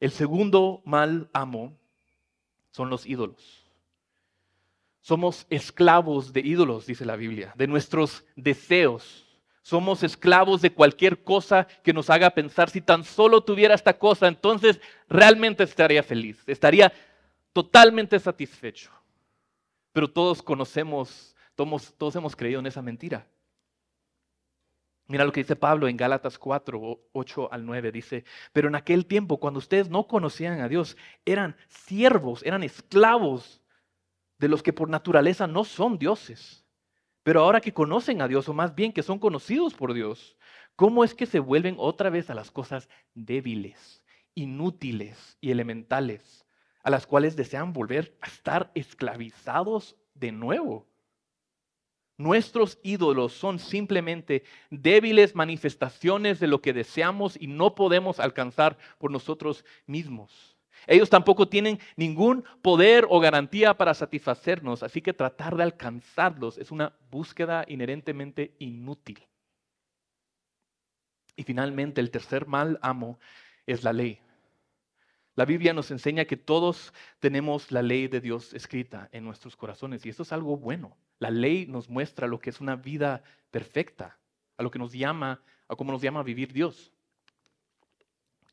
El 0.00 0.10
segundo 0.10 0.82
mal 0.84 1.30
amo 1.32 1.78
son 2.76 2.90
los 2.90 3.06
ídolos. 3.06 3.64
Somos 5.00 5.46
esclavos 5.48 6.34
de 6.34 6.40
ídolos, 6.40 6.84
dice 6.84 7.06
la 7.06 7.16
Biblia, 7.16 7.54
de 7.56 7.66
nuestros 7.66 8.22
deseos. 8.36 9.24
Somos 9.62 10.02
esclavos 10.02 10.60
de 10.60 10.70
cualquier 10.70 11.24
cosa 11.24 11.66
que 11.82 11.94
nos 11.94 12.10
haga 12.10 12.28
pensar, 12.28 12.68
si 12.68 12.82
tan 12.82 13.02
solo 13.02 13.42
tuviera 13.42 13.74
esta 13.74 13.98
cosa, 13.98 14.28
entonces 14.28 14.78
realmente 15.08 15.64
estaría 15.64 16.02
feliz, 16.02 16.42
estaría 16.46 16.92
totalmente 17.54 18.18
satisfecho. 18.18 18.90
Pero 19.94 20.10
todos 20.10 20.42
conocemos, 20.42 21.34
todos, 21.54 21.94
todos 21.96 22.14
hemos 22.16 22.36
creído 22.36 22.60
en 22.60 22.66
esa 22.66 22.82
mentira. 22.82 23.26
Mira 25.08 25.24
lo 25.24 25.32
que 25.32 25.40
dice 25.40 25.54
Pablo 25.54 25.86
en 25.86 25.96
Gálatas 25.96 26.38
4, 26.38 27.00
8 27.12 27.52
al 27.52 27.64
9. 27.64 27.92
Dice, 27.92 28.24
pero 28.52 28.68
en 28.68 28.74
aquel 28.74 29.06
tiempo, 29.06 29.38
cuando 29.38 29.58
ustedes 29.58 29.88
no 29.88 30.08
conocían 30.08 30.60
a 30.60 30.68
Dios, 30.68 30.96
eran 31.24 31.56
siervos, 31.68 32.42
eran 32.44 32.64
esclavos 32.64 33.62
de 34.38 34.48
los 34.48 34.62
que 34.62 34.72
por 34.72 34.90
naturaleza 34.90 35.46
no 35.46 35.64
son 35.64 35.98
dioses. 35.98 36.64
Pero 37.22 37.40
ahora 37.40 37.60
que 37.60 37.72
conocen 37.72 38.20
a 38.20 38.28
Dios, 38.28 38.48
o 38.48 38.54
más 38.54 38.74
bien 38.74 38.92
que 38.92 39.02
son 39.02 39.18
conocidos 39.18 39.74
por 39.74 39.94
Dios, 39.94 40.36
¿cómo 40.74 41.04
es 41.04 41.14
que 41.14 41.26
se 41.26 41.38
vuelven 41.38 41.76
otra 41.78 42.10
vez 42.10 42.28
a 42.30 42.34
las 42.34 42.50
cosas 42.50 42.88
débiles, 43.14 44.04
inútiles 44.34 45.38
y 45.40 45.50
elementales, 45.52 46.46
a 46.82 46.90
las 46.90 47.06
cuales 47.06 47.36
desean 47.36 47.72
volver 47.72 48.16
a 48.20 48.26
estar 48.26 48.70
esclavizados 48.74 49.96
de 50.14 50.32
nuevo? 50.32 50.86
Nuestros 52.18 52.78
ídolos 52.82 53.34
son 53.34 53.58
simplemente 53.58 54.42
débiles 54.70 55.34
manifestaciones 55.34 56.40
de 56.40 56.46
lo 56.46 56.62
que 56.62 56.72
deseamos 56.72 57.36
y 57.38 57.46
no 57.46 57.74
podemos 57.74 58.20
alcanzar 58.20 58.78
por 58.98 59.10
nosotros 59.10 59.64
mismos. 59.86 60.56
Ellos 60.86 61.10
tampoco 61.10 61.48
tienen 61.48 61.78
ningún 61.96 62.44
poder 62.62 63.06
o 63.08 63.20
garantía 63.20 63.74
para 63.76 63.92
satisfacernos, 63.92 64.82
así 64.82 65.02
que 65.02 65.12
tratar 65.12 65.56
de 65.56 65.64
alcanzarlos 65.64 66.58
es 66.58 66.70
una 66.70 66.94
búsqueda 67.10 67.64
inherentemente 67.68 68.54
inútil. 68.58 69.26
Y 71.34 71.42
finalmente, 71.42 72.00
el 72.00 72.10
tercer 72.10 72.46
mal 72.46 72.78
amo 72.82 73.18
es 73.66 73.84
la 73.84 73.92
ley. 73.92 74.20
La 75.36 75.44
Biblia 75.44 75.74
nos 75.74 75.90
enseña 75.90 76.24
que 76.24 76.38
todos 76.38 76.94
tenemos 77.20 77.70
la 77.70 77.82
ley 77.82 78.08
de 78.08 78.22
Dios 78.22 78.54
escrita 78.54 79.10
en 79.12 79.22
nuestros 79.22 79.54
corazones 79.54 80.06
y 80.06 80.08
esto 80.08 80.22
es 80.22 80.32
algo 80.32 80.56
bueno. 80.56 80.96
La 81.18 81.30
ley 81.30 81.66
nos 81.66 81.90
muestra 81.90 82.26
lo 82.26 82.38
que 82.38 82.48
es 82.48 82.62
una 82.62 82.74
vida 82.74 83.22
perfecta, 83.50 84.18
a 84.56 84.62
lo 84.62 84.70
que 84.70 84.78
nos 84.78 84.94
llama, 84.94 85.42
a 85.68 85.76
cómo 85.76 85.92
nos 85.92 86.00
llama 86.00 86.20
a 86.20 86.22
vivir 86.22 86.54
Dios. 86.54 86.90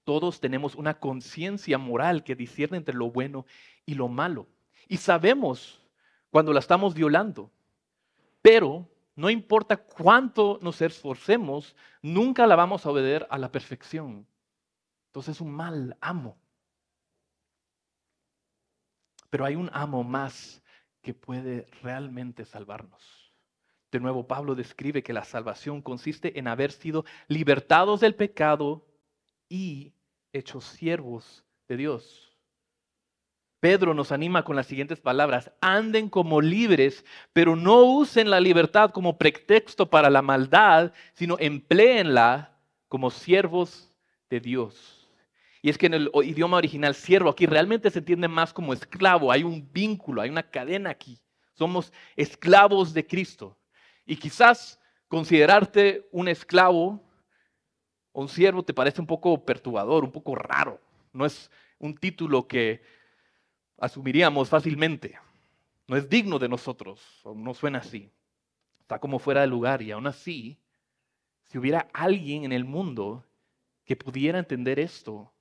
Todos 0.04 0.42
tenemos 0.42 0.76
una 0.76 1.00
conciencia 1.00 1.78
moral 1.78 2.26
que 2.26 2.36
discierne 2.36 2.76
entre 2.76 2.96
lo 2.96 3.10
bueno 3.10 3.46
y 3.86 3.94
lo 3.94 4.10
malo. 4.10 4.50
Y 4.90 4.98
sabemos 4.98 5.82
cuando 6.32 6.52
la 6.52 6.60
estamos 6.60 6.94
violando. 6.94 7.50
Pero 8.42 8.90
no 9.16 9.30
importa 9.30 9.78
cuánto 9.78 10.60
nos 10.62 10.82
esforcemos, 10.82 11.78
nunca 12.02 12.46
la 12.46 12.58
vamos 12.58 12.86
a 12.86 12.90
obedecer 12.90 13.26
a 13.30 13.38
la 13.38 13.50
perfección. 13.50 14.28
Entonces 15.08 15.38
es 15.38 15.42
un 15.42 15.52
mal 15.54 15.96
amo. 16.02 16.43
Pero 19.34 19.46
hay 19.46 19.56
un 19.56 19.72
amo 19.74 20.04
más 20.04 20.62
que 21.02 21.16
puede 21.16 21.66
realmente 21.82 22.46
salvarnos. 22.46 23.34
De 23.92 24.00
nuevo, 24.00 24.28
Pablo 24.28 24.54
describe 24.54 25.02
que 25.02 25.12
la 25.12 25.24
salvación 25.24 25.82
consiste 25.82 26.38
en 26.38 26.48
haber 26.48 26.72
sido 26.72 27.04
libertados 27.28 28.00
del 28.02 28.14
pecado 28.14 28.86
y 29.50 29.92
hechos 30.34 30.66
siervos 30.66 31.44
de 31.68 31.78
Dios. 31.78 32.38
Pedro 33.60 33.96
nos 33.96 34.12
anima 34.12 34.46
con 34.46 34.56
las 34.56 34.68
siguientes 34.68 35.00
palabras, 35.02 35.52
anden 35.62 36.10
como 36.10 36.40
libres, 36.40 37.04
pero 37.34 37.56
no 37.56 37.82
usen 37.86 38.30
la 38.30 38.40
libertad 38.40 38.92
como 38.92 39.18
pretexto 39.18 39.90
para 39.90 40.12
la 40.12 40.22
maldad, 40.22 40.94
sino 41.14 41.38
empleenla 41.40 42.56
como 42.88 43.10
siervos 43.10 43.92
de 44.30 44.40
Dios. 44.40 45.03
Y 45.66 45.70
es 45.70 45.78
que 45.78 45.86
en 45.86 45.94
el 45.94 46.12
idioma 46.26 46.58
original 46.58 46.94
siervo 46.94 47.30
aquí 47.30 47.46
realmente 47.46 47.90
se 47.90 48.00
entiende 48.00 48.28
más 48.28 48.52
como 48.52 48.74
esclavo. 48.74 49.32
Hay 49.32 49.44
un 49.44 49.72
vínculo, 49.72 50.22
hay 50.22 50.30
una 50.30 50.44
cadena 50.44 50.90
aquí. 50.90 51.18
Somos 51.54 51.94
esclavos 52.18 52.94
de 52.94 53.08
Cristo. 53.08 53.58
Y 54.06 54.18
quizás 54.18 54.78
considerarte 55.08 56.06
un 56.12 56.28
esclavo 56.28 57.02
o 58.12 58.22
un 58.22 58.28
siervo 58.28 58.64
te 58.64 58.74
parece 58.74 59.00
un 59.00 59.08
poco 59.08 59.46
perturbador, 59.46 60.04
un 60.04 60.12
poco 60.12 60.36
raro. 60.36 60.82
No 61.14 61.26
es 61.26 61.50
un 61.80 61.96
título 61.96 62.46
que 62.46 62.84
asumiríamos 63.78 64.50
fácilmente. 64.50 65.18
No 65.88 65.96
es 65.96 66.10
digno 66.10 66.40
de 66.40 66.50
nosotros, 66.50 67.22
no 67.24 67.54
suena 67.54 67.78
así. 67.78 68.12
Está 68.82 69.00
como 69.00 69.18
fuera 69.18 69.40
de 69.40 69.48
lugar 69.48 69.82
y 69.82 69.92
aún 69.92 70.08
así, 70.08 70.60
si 71.44 71.58
hubiera 71.58 71.88
alguien 71.94 72.44
en 72.44 72.52
el 72.52 72.66
mundo 72.66 73.26
que 73.86 73.96
pudiera 73.96 74.40
entender 74.40 74.78
esto, 74.78 75.33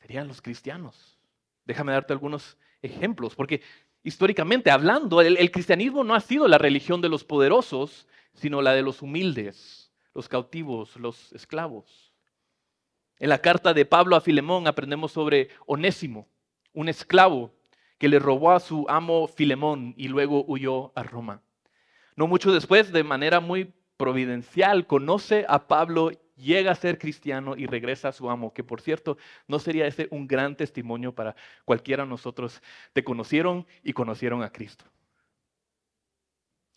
serían 0.00 0.28
los 0.28 0.42
cristianos. 0.42 1.18
Déjame 1.64 1.92
darte 1.92 2.12
algunos 2.12 2.56
ejemplos, 2.82 3.34
porque 3.34 3.62
históricamente 4.02 4.70
hablando, 4.70 5.20
el, 5.20 5.50
cristianismo 5.50 6.04
no 6.04 6.14
ha 6.14 6.20
sido 6.20 6.48
la 6.48 6.58
religión 6.58 7.00
de 7.00 7.08
los 7.08 7.24
poderosos, 7.24 8.06
sino 8.34 8.62
la 8.62 8.72
de 8.72 8.82
los 8.82 9.02
humildes, 9.02 9.92
los 10.14 10.28
cautivos, 10.28 10.96
los 10.96 11.32
esclavos. 11.32 12.12
En 13.18 13.28
la 13.28 13.38
carta 13.38 13.74
de 13.74 13.84
Pablo 13.84 14.16
a 14.16 14.20
Filemón 14.20 14.66
aprendemos 14.66 15.12
sobre 15.12 15.50
Onésimo, 15.66 16.26
un 16.72 16.88
esclavo 16.88 17.52
que 17.98 18.08
le 18.08 18.18
robó 18.18 18.52
a 18.52 18.60
su 18.60 18.86
amo 18.88 19.28
Filemón 19.28 19.94
y 19.96 20.08
luego 20.08 20.44
huyó 20.46 20.92
a 20.94 21.02
Roma. 21.02 21.42
No 22.16 22.26
mucho 22.26 22.50
después, 22.52 22.92
de 22.92 23.04
manera 23.04 23.40
muy 23.40 23.74
providencial, 23.98 24.86
conoce 24.86 25.44
a 25.48 25.68
Pablo, 25.68 26.10
llega 26.40 26.72
a 26.72 26.74
ser 26.74 26.98
cristiano 26.98 27.56
y 27.56 27.66
regresa 27.66 28.08
a 28.08 28.12
su 28.12 28.30
amo, 28.30 28.52
que 28.52 28.64
por 28.64 28.80
cierto, 28.80 29.18
no 29.46 29.58
sería 29.58 29.86
ese 29.86 30.08
un 30.10 30.26
gran 30.26 30.56
testimonio 30.56 31.14
para 31.14 31.36
cualquiera 31.64 32.04
de 32.04 32.08
nosotros. 32.08 32.62
Te 32.92 33.04
conocieron 33.04 33.66
y 33.82 33.92
conocieron 33.92 34.42
a 34.42 34.50
Cristo. 34.50 34.84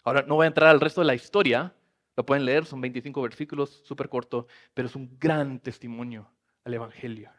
Ahora 0.04 0.24
no 0.28 0.36
voy 0.36 0.46
a 0.46 0.48
entrar 0.48 0.70
al 0.70 0.82
resto 0.82 1.02
de 1.02 1.08
la 1.08 1.16
historia, 1.16 1.74
lo 2.16 2.26
pueden 2.26 2.46
leer, 2.46 2.66
son 2.66 2.82
25 2.82 3.22
versículos, 3.22 3.82
súper 3.86 4.10
corto, 4.10 4.48
pero 4.74 4.88
es 4.88 4.96
un 4.96 5.18
gran 5.20 5.60
testimonio 5.60 6.30
al 6.66 6.74
Evangelio. 6.74 7.32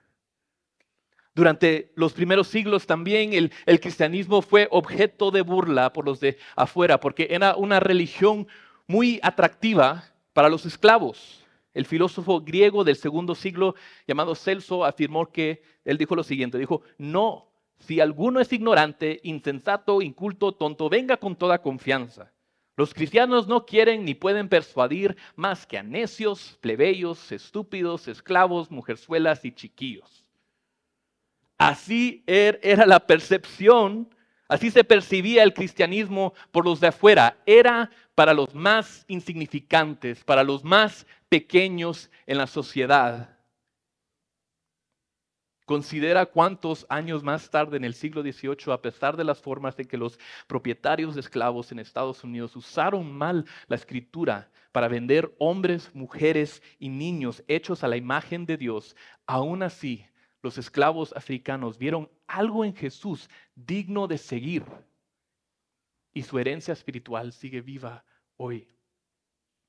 Durante 1.35 1.93
los 1.97 2.13
primeros 2.13 2.49
siglos 2.49 2.87
también 2.87 3.33
el, 3.33 3.53
el, 3.67 3.81
cristianismo 3.81 4.41
fue 4.41 4.69
objeto 4.71 5.31
de 5.31 5.43
burla 5.43 5.93
por 5.93 6.05
los 6.05 6.21
de 6.21 6.39
afuera, 6.55 7.01
porque 7.01 7.27
era 7.31 7.57
una 7.57 7.81
religión 7.81 8.47
muy 8.87 9.19
atractiva 9.23 10.05
para 10.33 10.49
los 10.49 10.65
esclavos. 10.65 11.44
El 11.75 11.87
filósofo 11.87 12.41
griego 12.41 12.85
del 12.85 12.97
segundo 12.97 13.35
siglo 13.35 13.75
llamado 14.07 14.35
Celso 14.37 14.85
afirmó 14.85 15.31
que, 15.31 15.63
él 15.85 15.99
dijo 15.99 16.15
lo 16.15 16.23
siguiente, 16.23 16.57
dijo, 16.57 16.83
no, 16.97 17.51
si 17.81 18.01
alguno 18.01 18.41
es 18.41 18.53
ignorante, 18.53 19.21
insensato, 19.25 20.01
inculto, 20.01 20.53
tonto, 20.53 20.89
venga 20.89 21.17
con 21.17 21.37
toda 21.37 21.61
confianza. 21.61 22.33
Los 22.77 22.95
cristianos 22.95 23.47
no 23.47 23.67
quieren 23.67 24.05
ni 24.05 24.15
pueden 24.15 24.49
persuadir 24.49 25.17
más 25.37 25.67
que 25.67 25.79
a 25.79 25.83
necios, 25.83 26.59
plebeyos, 26.61 27.31
estúpidos, 27.31 28.09
esclavos, 28.09 28.71
mujerzuelas 28.71 29.45
y 29.45 29.53
chiquillos. 29.53 30.25
Así 31.59 32.25
er, 32.27 32.59
era 32.63 32.87
la 32.87 33.01
percepción, 33.07 34.14
así 34.49 34.71
se 34.71 34.85
percibía 34.85 35.43
el 35.43 35.55
cristianismo 35.55 36.35
por 36.51 36.65
los 36.65 36.81
de 36.81 36.89
afuera. 36.89 37.37
Era 37.47 37.91
para 38.15 38.35
los 38.35 38.55
más 38.55 39.05
insignificantes, 39.09 40.23
para 40.25 40.45
los 40.45 40.65
más 40.65 41.07
pequeños 41.29 42.11
en 42.27 42.39
la 42.39 42.47
sociedad. 42.47 43.35
Considera 45.65 46.27
cuántos 46.27 46.85
años 46.91 47.23
más 47.23 47.49
tarde, 47.49 47.79
en 47.79 47.85
el 47.85 47.95
siglo 47.95 48.23
XVIII, 48.23 48.73
a 48.73 48.83
pesar 48.83 49.17
de 49.17 49.25
las 49.25 49.41
formas 49.41 49.79
en 49.79 49.87
que 49.87 49.97
los 49.97 50.19
propietarios 50.47 51.15
de 51.15 51.23
esclavos 51.23 51.73
en 51.73 51.79
Estados 51.79 52.23
Unidos 52.23 52.55
usaron 52.55 53.11
mal 53.11 53.47
la 53.67 53.77
escritura 53.77 54.51
para 54.73 54.89
vender 54.89 55.35
hombres, 55.39 55.91
mujeres 55.95 56.63
y 56.79 56.91
niños 56.91 57.43
hechos 57.49 57.83
a 57.83 57.89
la 57.89 57.97
imagen 57.97 58.45
de 58.45 58.59
Dios, 58.59 58.95
aún 59.27 59.63
así 59.63 60.05
los 60.43 60.59
esclavos 60.59 61.15
africanos 61.17 61.79
vieron 61.79 62.11
algo 62.35 62.65
en 62.65 62.75
Jesús 62.75 63.29
digno 63.55 64.07
de 64.07 64.19
seguir 64.19 64.65
y 66.13 66.23
su 66.23 66.39
herencia 66.39 66.73
espiritual 66.73 67.33
sigue 67.33 67.61
viva 67.61 68.05
hoy. 68.37 68.69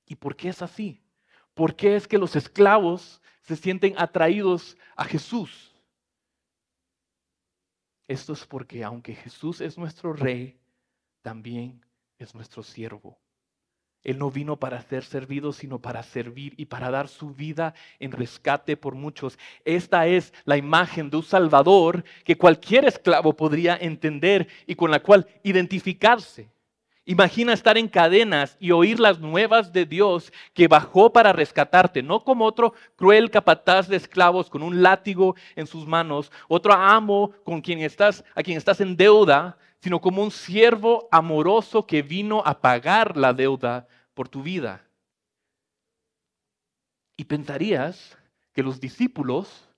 ¿Y 0.06 0.16
por 0.16 0.36
qué 0.36 0.50
es 0.50 0.62
así? 0.62 1.02
¿Por 1.54 1.76
qué 1.76 1.96
es 1.96 2.08
que 2.08 2.18
los 2.18 2.36
esclavos 2.36 3.22
se 3.42 3.56
sienten 3.56 3.96
atraídos 3.98 4.78
a 4.96 5.06
Jesús? 5.06 5.76
Esto 8.08 8.34
es 8.34 8.46
porque 8.46 8.84
aunque 8.84 9.16
Jesús 9.16 9.62
es 9.62 9.78
nuestro 9.78 10.14
rey, 10.14 10.60
también 11.22 11.84
es 12.18 12.36
nuestro 12.36 12.62
siervo. 12.62 13.20
Él 14.06 14.20
no 14.20 14.30
vino 14.30 14.56
para 14.58 14.82
ser 14.84 15.04
servido, 15.04 15.52
sino 15.52 15.80
para 15.80 16.04
servir 16.04 16.54
y 16.58 16.66
para 16.66 16.92
dar 16.92 17.08
su 17.08 17.32
vida 17.32 17.74
en 18.00 18.12
rescate 18.12 18.78
por 18.78 18.94
muchos. 18.94 19.38
Esta 19.66 20.06
es 20.06 20.32
la 20.46 20.58
imagen 20.58 21.10
de 21.10 21.18
un 21.18 21.24
Salvador 21.24 22.06
que 22.24 22.38
cualquier 22.38 22.86
esclavo 22.86 23.34
podría 23.34 23.76
entender 23.76 24.48
y 24.68 24.76
con 24.76 24.92
la 24.92 25.02
cual 25.02 25.28
identificarse. 25.44 26.50
Imagina 27.08 27.54
estar 27.54 27.78
en 27.78 27.88
cadenas 27.88 28.58
y 28.60 28.72
oír 28.72 29.00
las 29.00 29.20
nuevas 29.20 29.74
de 29.74 29.86
Dios 29.86 30.32
que 30.54 30.68
bajó 30.68 31.12
para 31.12 31.34
rescatarte, 31.34 32.02
no 32.02 32.24
como 32.24 32.46
otro 32.46 32.74
cruel 32.96 33.30
capataz 33.30 33.88
de 33.88 33.98
esclavos 33.98 34.50
con 34.50 34.64
un 34.64 34.82
látigo 34.82 35.36
en 35.56 35.68
sus 35.68 35.88
manos, 35.88 36.32
otro 36.48 36.74
amo 36.74 37.32
con 37.44 37.62
quien 37.62 37.80
estás, 37.80 38.24
a 38.34 38.42
quien 38.42 38.58
estás 38.58 38.82
en 38.82 38.96
deuda, 38.96 39.58
sino 39.82 40.02
como 40.02 40.24
un 40.24 40.32
siervo 40.32 41.08
amoroso 41.12 41.86
que 41.86 42.02
vino 42.02 42.42
a 42.44 42.60
pagar 42.60 43.18
la 43.18 43.34
deuda 43.34 43.88
por 44.16 44.28
tu 44.28 44.42
vida. 44.42 44.90
Y 47.16 47.26
pensarías 47.26 48.18
que 48.54 48.64
los 48.64 48.80
discípulos 48.80 49.70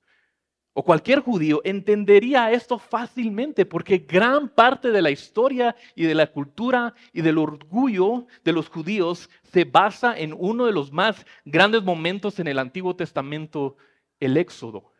o 0.79 0.83
cualquier 0.83 1.21
judío 1.21 1.59
entendería 1.63 2.51
esto 2.51 2.77
fácilmente 2.77 3.65
porque 3.65 3.97
gran 3.97 4.47
parte 4.47 4.91
de 4.91 5.01
la 5.01 5.09
historia 5.09 5.75
y 5.95 6.03
de 6.03 6.13
la 6.13 6.27
cultura 6.27 6.93
y 7.11 7.23
del 7.23 7.39
orgullo 7.39 8.27
de 8.43 8.53
los 8.53 8.69
judíos 8.69 9.27
se 9.51 9.65
basa 9.65 10.15
en 10.15 10.35
uno 10.37 10.67
de 10.67 10.71
los 10.71 10.91
más 10.91 11.25
grandes 11.45 11.81
momentos 11.81 12.39
en 12.39 12.47
el 12.47 12.59
Antiguo 12.59 12.95
Testamento, 12.95 13.75
el 14.19 14.37
Éxodo. 14.37 14.93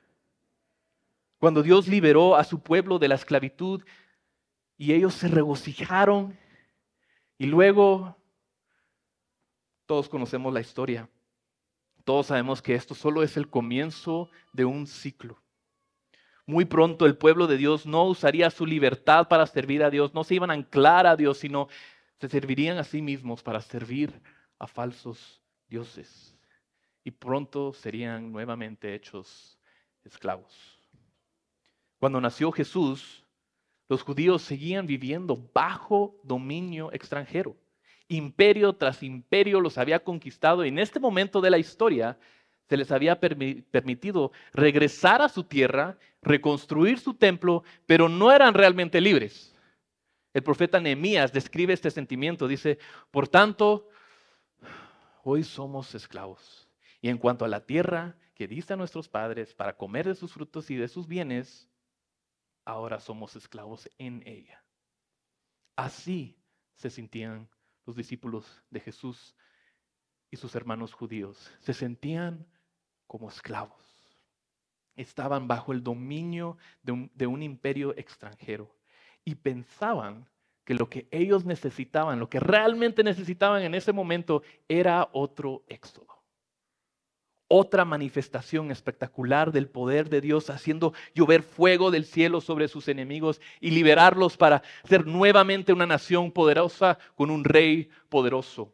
Cuando 1.37 1.61
Dios 1.61 1.87
liberó 1.87 2.35
a 2.35 2.43
su 2.43 2.59
pueblo 2.59 2.97
de 2.97 3.09
la 3.09 3.15
esclavitud 3.15 3.83
y 4.77 4.93
ellos 4.93 5.13
se 5.13 5.27
regocijaron 5.27 6.35
y 7.37 7.45
luego 7.45 8.17
todos 9.87 10.07
conocemos 10.07 10.53
la 10.53 10.61
historia. 10.61 11.09
Todos 12.03 12.27
sabemos 12.27 12.61
que 12.61 12.75
esto 12.75 12.93
solo 12.93 13.23
es 13.23 13.35
el 13.37 13.49
comienzo 13.49 14.29
de 14.53 14.65
un 14.65 14.85
ciclo. 14.85 15.41
Muy 16.45 16.65
pronto 16.65 17.05
el 17.05 17.17
pueblo 17.17 17.47
de 17.47 17.57
Dios 17.57 17.85
no 17.85 18.05
usaría 18.05 18.49
su 18.51 18.65
libertad 18.65 19.27
para 19.27 19.47
servir 19.47 19.83
a 19.83 19.89
Dios, 19.89 20.13
no 20.13 20.23
se 20.23 20.35
iban 20.35 20.51
a 20.51 20.53
anclar 20.53 21.07
a 21.07 21.15
Dios, 21.15 21.39
sino 21.39 21.67
se 22.19 22.29
servirían 22.29 22.77
a 22.77 22.83
sí 22.83 23.01
mismos 23.01 23.43
para 23.43 23.59
servir 23.59 24.21
a 24.59 24.67
falsos 24.67 25.41
dioses. 25.67 26.37
Y 27.03 27.11
pronto 27.11 27.73
serían 27.73 28.31
nuevamente 28.31 28.93
hechos 28.93 29.57
esclavos. 30.03 30.79
Cuando 31.99 32.21
nació 32.21 32.51
Jesús, 32.51 33.25
los 33.89 34.03
judíos 34.03 34.41
seguían 34.41 34.85
viviendo 34.85 35.37
bajo 35.53 36.19
dominio 36.23 36.91
extranjero. 36.93 37.55
Imperio 38.09 38.73
tras 38.73 39.03
imperio 39.03 39.59
los 39.59 39.77
había 39.77 40.03
conquistado 40.03 40.63
y 40.63 40.69
en 40.69 40.79
este 40.79 40.99
momento 40.99 41.41
de 41.41 41.49
la 41.49 41.57
historia 41.57 42.17
se 42.69 42.77
les 42.77 42.91
había 42.91 43.19
permitido 43.19 44.31
regresar 44.53 45.21
a 45.21 45.29
su 45.29 45.43
tierra, 45.43 45.97
reconstruir 46.21 46.99
su 46.99 47.13
templo, 47.13 47.63
pero 47.85 48.09
no 48.09 48.31
eran 48.31 48.53
realmente 48.53 48.99
libres. 48.99 49.55
El 50.33 50.43
profeta 50.43 50.79
Nehemías 50.79 51.31
describe 51.31 51.73
este 51.73 51.91
sentimiento, 51.91 52.47
dice, 52.47 52.77
por 53.09 53.27
tanto, 53.27 53.89
hoy 55.23 55.43
somos 55.43 55.95
esclavos. 55.95 56.67
Y 57.01 57.09
en 57.09 57.17
cuanto 57.17 57.45
a 57.45 57.47
la 57.47 57.65
tierra 57.65 58.15
que 58.35 58.47
diste 58.47 58.73
a 58.73 58.77
nuestros 58.77 59.07
padres 59.07 59.53
para 59.53 59.75
comer 59.75 60.07
de 60.07 60.15
sus 60.15 60.33
frutos 60.33 60.69
y 60.69 60.75
de 60.75 60.87
sus 60.87 61.07
bienes, 61.07 61.69
ahora 62.65 62.99
somos 62.99 63.35
esclavos 63.35 63.89
en 63.97 64.21
ella. 64.27 64.63
Así 65.75 66.37
se 66.75 66.89
sentían 66.89 67.49
los 67.87 67.95
discípulos 67.95 68.45
de 68.69 68.81
Jesús 68.81 69.35
y 70.29 70.35
sus 70.35 70.53
hermanos 70.55 70.93
judíos. 70.93 71.49
Se 71.59 71.73
sentían 71.73 72.45
como 73.07 73.29
esclavos. 73.29 73.81
Estaban 74.95 75.47
bajo 75.47 75.71
el 75.71 75.83
dominio 75.83 76.57
de 76.83 77.27
un, 77.27 77.43
imperio 77.43 77.95
extranjero 77.97 78.75
y 79.23 79.35
pensaban 79.35 80.27
que 80.65 80.73
lo 80.73 80.89
que 80.89 81.07
ellos 81.11 81.45
necesitaban, 81.45 82.19
lo 82.19 82.29
que 82.29 82.41
realmente 82.41 83.03
necesitaban 83.03 83.63
en 83.63 83.73
ese 83.73 83.93
momento 83.93 84.43
era 84.67 85.07
otro 85.13 85.63
éxodo. 85.67 86.16
Otra 87.47 87.85
manifestación 87.85 88.71
espectacular 88.71 89.51
del 89.51 89.69
poder 89.69 90.09
de 90.09 90.21
Dios 90.21 90.49
haciendo 90.49 90.93
llover 91.13 91.43
fuego 91.43 91.91
del 91.91 92.05
cielo 92.05 92.41
sobre 92.41 92.67
sus 92.67 92.87
enemigos 92.87 93.39
y 93.59 93.71
liberarlos 93.71 94.37
para 94.37 94.63
ser 94.83 95.07
nuevamente 95.07 95.73
una 95.73 95.85
nación 95.85 96.31
poderosa 96.31 96.97
con 97.15 97.29
un 97.31 97.43
rey 97.43 97.89
poderoso. 98.09 98.73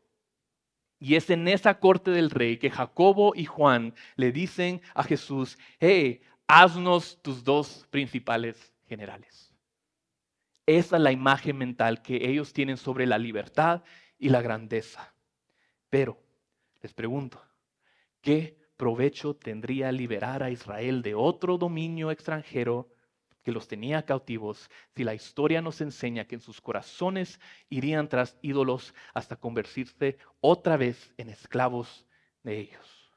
Y 1.00 1.16
es 1.16 1.30
en 1.30 1.48
esa 1.48 1.80
corte 1.80 2.12
del 2.12 2.30
rey 2.30 2.58
que 2.58 2.72
Jacobo 2.72 3.34
y 3.36 3.46
Juan 3.46 3.94
le 4.16 4.32
dicen 4.32 4.82
a 4.94 5.04
Jesús, 5.04 5.58
hey, 5.80 6.22
haznos 6.48 7.22
tus 7.22 7.44
dos 7.44 7.86
principales 7.90 8.74
generales. 8.88 9.54
Esa 10.66 10.96
es 10.96 11.02
la 11.02 11.12
imagen 11.12 11.58
mental 11.58 12.02
que 12.02 12.30
ellos 12.30 12.54
tienen 12.54 12.78
sobre 12.78 13.06
la 13.06 13.18
libertad 13.18 13.84
y 14.18 14.30
la 14.30 14.42
grandeza. 14.42 15.14
Pero, 15.90 16.18
les 16.82 16.94
pregunto, 16.94 17.44
¿qué 18.22 18.63
provecho 18.78 19.36
tendría 19.36 19.92
liberar 19.92 20.44
a 20.44 20.50
Israel 20.50 21.02
de 21.02 21.16
otro 21.16 21.58
dominio 21.58 22.12
extranjero 22.12 22.90
que 23.44 23.52
los 23.52 23.68
tenía 23.68 24.06
cautivos 24.06 24.70
si 24.96 25.04
la 25.04 25.14
historia 25.14 25.62
nos 25.62 25.82
enseña 25.82 26.26
que 26.26 26.36
en 26.36 26.42
sus 26.42 26.62
corazones 26.62 27.40
irían 27.70 28.08
tras 28.08 28.38
ídolos 28.42 28.94
hasta 29.14 29.36
convertirse 29.36 30.18
otra 30.40 30.78
vez 30.78 31.14
en 31.18 31.30
esclavos 31.30 32.06
de 32.44 32.60
ellos? 32.60 33.12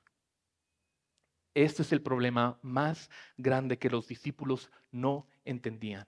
Este 1.55 1.83
es 1.83 1.93
el 1.93 2.03
problema 2.03 2.59
más 2.61 3.09
grande 3.39 3.79
que 3.79 3.89
los 3.89 4.07
discípulos 4.09 4.71
no 4.91 5.27
entendían. 5.45 6.07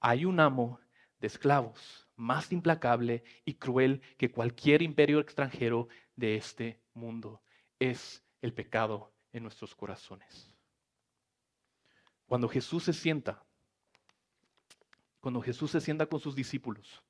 Hay 0.00 0.26
un 0.26 0.40
amo 0.40 0.78
de 1.20 1.26
esclavos 1.26 2.06
más 2.16 2.52
implacable 2.52 3.24
y 3.46 3.54
cruel 3.54 4.02
que 4.18 4.30
cualquier 4.30 4.82
imperio 4.82 5.20
extranjero 5.20 5.88
de 6.16 6.36
este 6.36 6.82
mundo. 6.92 7.42
Es 7.78 8.22
el 8.42 8.52
pecado 8.52 9.12
en 9.32 9.42
nuestros 9.42 9.74
corazones. 9.74 10.50
Cuando 12.26 12.48
Jesús 12.48 12.84
se 12.84 12.92
sienta, 12.92 13.42
cuando 15.20 15.40
Jesús 15.40 15.70
se 15.70 15.80
sienta 15.80 16.06
con 16.06 16.20
sus 16.20 16.34
discípulos 16.34 17.02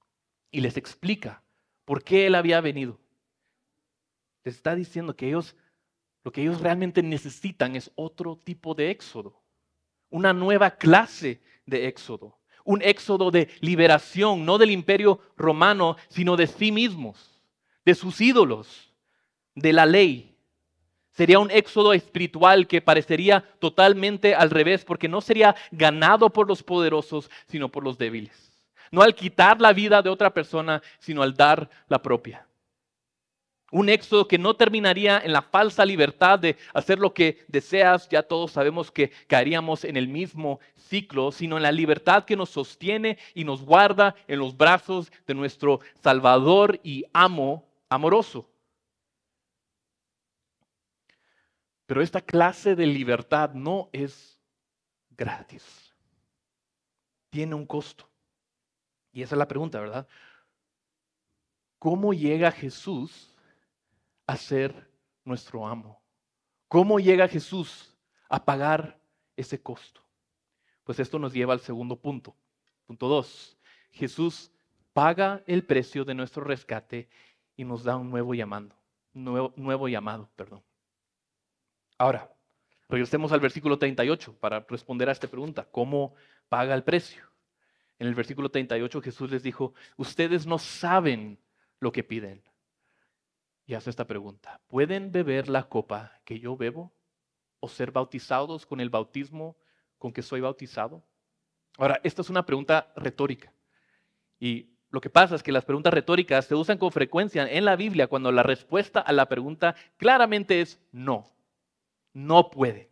y 0.50 0.60
les 0.60 0.76
explica 0.76 1.42
por 1.84 2.02
qué 2.02 2.26
Él 2.26 2.34
había 2.34 2.60
venido, 2.60 2.98
les 4.44 4.56
está 4.56 4.74
diciendo 4.74 5.14
que 5.14 5.28
ellos, 5.28 5.54
lo 6.24 6.32
que 6.32 6.42
ellos 6.42 6.60
realmente 6.60 7.02
necesitan 7.02 7.76
es 7.76 7.90
otro 7.94 8.36
tipo 8.36 8.74
de 8.74 8.90
éxodo, 8.90 9.42
una 10.08 10.32
nueva 10.32 10.72
clase 10.72 11.40
de 11.66 11.86
éxodo, 11.86 12.38
un 12.64 12.82
éxodo 12.82 13.30
de 13.30 13.48
liberación, 13.60 14.44
no 14.44 14.58
del 14.58 14.70
imperio 14.70 15.20
romano, 15.36 15.96
sino 16.08 16.36
de 16.36 16.46
sí 16.46 16.72
mismos, 16.72 17.40
de 17.84 17.94
sus 17.94 18.20
ídolos, 18.20 18.94
de 19.54 19.72
la 19.72 19.86
ley, 19.86 20.29
Sería 21.12 21.38
un 21.38 21.50
éxodo 21.50 21.92
espiritual 21.92 22.66
que 22.66 22.80
parecería 22.80 23.44
totalmente 23.58 24.34
al 24.34 24.50
revés, 24.50 24.84
porque 24.84 25.08
no 25.08 25.20
sería 25.20 25.56
ganado 25.70 26.30
por 26.30 26.48
los 26.48 26.62
poderosos, 26.62 27.30
sino 27.46 27.68
por 27.68 27.84
los 27.84 27.98
débiles. 27.98 28.50
No 28.90 29.02
al 29.02 29.14
quitar 29.14 29.60
la 29.60 29.72
vida 29.72 30.02
de 30.02 30.10
otra 30.10 30.32
persona, 30.32 30.82
sino 30.98 31.22
al 31.22 31.34
dar 31.34 31.68
la 31.88 32.00
propia. 32.00 32.46
Un 33.72 33.88
éxodo 33.88 34.26
que 34.26 34.38
no 34.38 34.54
terminaría 34.54 35.20
en 35.24 35.32
la 35.32 35.42
falsa 35.42 35.84
libertad 35.84 36.40
de 36.40 36.56
hacer 36.74 36.98
lo 36.98 37.14
que 37.14 37.44
deseas, 37.46 38.08
ya 38.08 38.24
todos 38.24 38.50
sabemos 38.50 38.90
que 38.90 39.12
caeríamos 39.28 39.84
en 39.84 39.96
el 39.96 40.08
mismo 40.08 40.58
ciclo, 40.74 41.30
sino 41.30 41.56
en 41.56 41.62
la 41.62 41.70
libertad 41.70 42.24
que 42.24 42.34
nos 42.34 42.50
sostiene 42.50 43.16
y 43.32 43.44
nos 43.44 43.62
guarda 43.62 44.16
en 44.26 44.40
los 44.40 44.56
brazos 44.56 45.12
de 45.24 45.34
nuestro 45.34 45.80
Salvador 46.02 46.80
y 46.82 47.04
amo 47.12 47.64
amoroso. 47.88 48.49
Pero 51.90 52.02
esta 52.02 52.20
clase 52.20 52.76
de 52.76 52.86
libertad 52.86 53.52
no 53.52 53.90
es 53.92 54.40
gratis. 55.10 55.92
Tiene 57.30 57.56
un 57.56 57.66
costo. 57.66 58.08
Y 59.10 59.22
esa 59.22 59.34
es 59.34 59.38
la 59.40 59.48
pregunta, 59.48 59.80
¿verdad? 59.80 60.06
¿Cómo 61.80 62.12
llega 62.12 62.52
Jesús 62.52 63.36
a 64.24 64.36
ser 64.36 64.88
nuestro 65.24 65.66
amo? 65.66 66.00
¿Cómo 66.68 67.00
llega 67.00 67.26
Jesús 67.26 67.92
a 68.28 68.44
pagar 68.44 69.00
ese 69.36 69.60
costo? 69.60 70.00
Pues 70.84 71.00
esto 71.00 71.18
nos 71.18 71.32
lleva 71.32 71.54
al 71.54 71.60
segundo 71.60 71.96
punto. 71.96 72.36
Punto 72.86 73.08
dos. 73.08 73.58
Jesús 73.90 74.52
paga 74.92 75.42
el 75.44 75.66
precio 75.66 76.04
de 76.04 76.14
nuestro 76.14 76.44
rescate 76.44 77.08
y 77.56 77.64
nos 77.64 77.82
da 77.82 77.96
un 77.96 78.10
nuevo 78.10 78.32
llamado. 78.32 78.76
Nuevo, 79.12 79.52
nuevo 79.56 79.88
llamado, 79.88 80.30
perdón. 80.36 80.62
Ahora, 82.00 82.32
regresemos 82.88 83.30
al 83.30 83.40
versículo 83.40 83.78
38 83.78 84.34
para 84.40 84.64
responder 84.66 85.10
a 85.10 85.12
esta 85.12 85.28
pregunta. 85.28 85.68
¿Cómo 85.70 86.14
paga 86.48 86.74
el 86.74 86.82
precio? 86.82 87.22
En 87.98 88.06
el 88.06 88.14
versículo 88.14 88.50
38 88.50 89.02
Jesús 89.02 89.30
les 89.30 89.42
dijo, 89.42 89.74
ustedes 89.98 90.46
no 90.46 90.58
saben 90.58 91.38
lo 91.78 91.92
que 91.92 92.02
piden. 92.02 92.42
Y 93.66 93.74
hace 93.74 93.90
esta 93.90 94.06
pregunta, 94.06 94.62
¿pueden 94.66 95.12
beber 95.12 95.50
la 95.50 95.64
copa 95.64 96.18
que 96.24 96.40
yo 96.40 96.56
bebo 96.56 96.90
o 97.60 97.68
ser 97.68 97.90
bautizados 97.90 98.64
con 98.64 98.80
el 98.80 98.88
bautismo 98.88 99.58
con 99.98 100.10
que 100.10 100.22
soy 100.22 100.40
bautizado? 100.40 101.04
Ahora, 101.76 102.00
esta 102.02 102.22
es 102.22 102.30
una 102.30 102.46
pregunta 102.46 102.90
retórica. 102.96 103.52
Y 104.38 104.70
lo 104.88 105.02
que 105.02 105.10
pasa 105.10 105.34
es 105.34 105.42
que 105.42 105.52
las 105.52 105.66
preguntas 105.66 105.92
retóricas 105.92 106.46
se 106.46 106.54
usan 106.54 106.78
con 106.78 106.92
frecuencia 106.92 107.46
en 107.46 107.66
la 107.66 107.76
Biblia 107.76 108.06
cuando 108.06 108.32
la 108.32 108.42
respuesta 108.42 109.00
a 109.00 109.12
la 109.12 109.28
pregunta 109.28 109.74
claramente 109.98 110.62
es 110.62 110.80
no. 110.92 111.26
No 112.12 112.50
puede. 112.50 112.90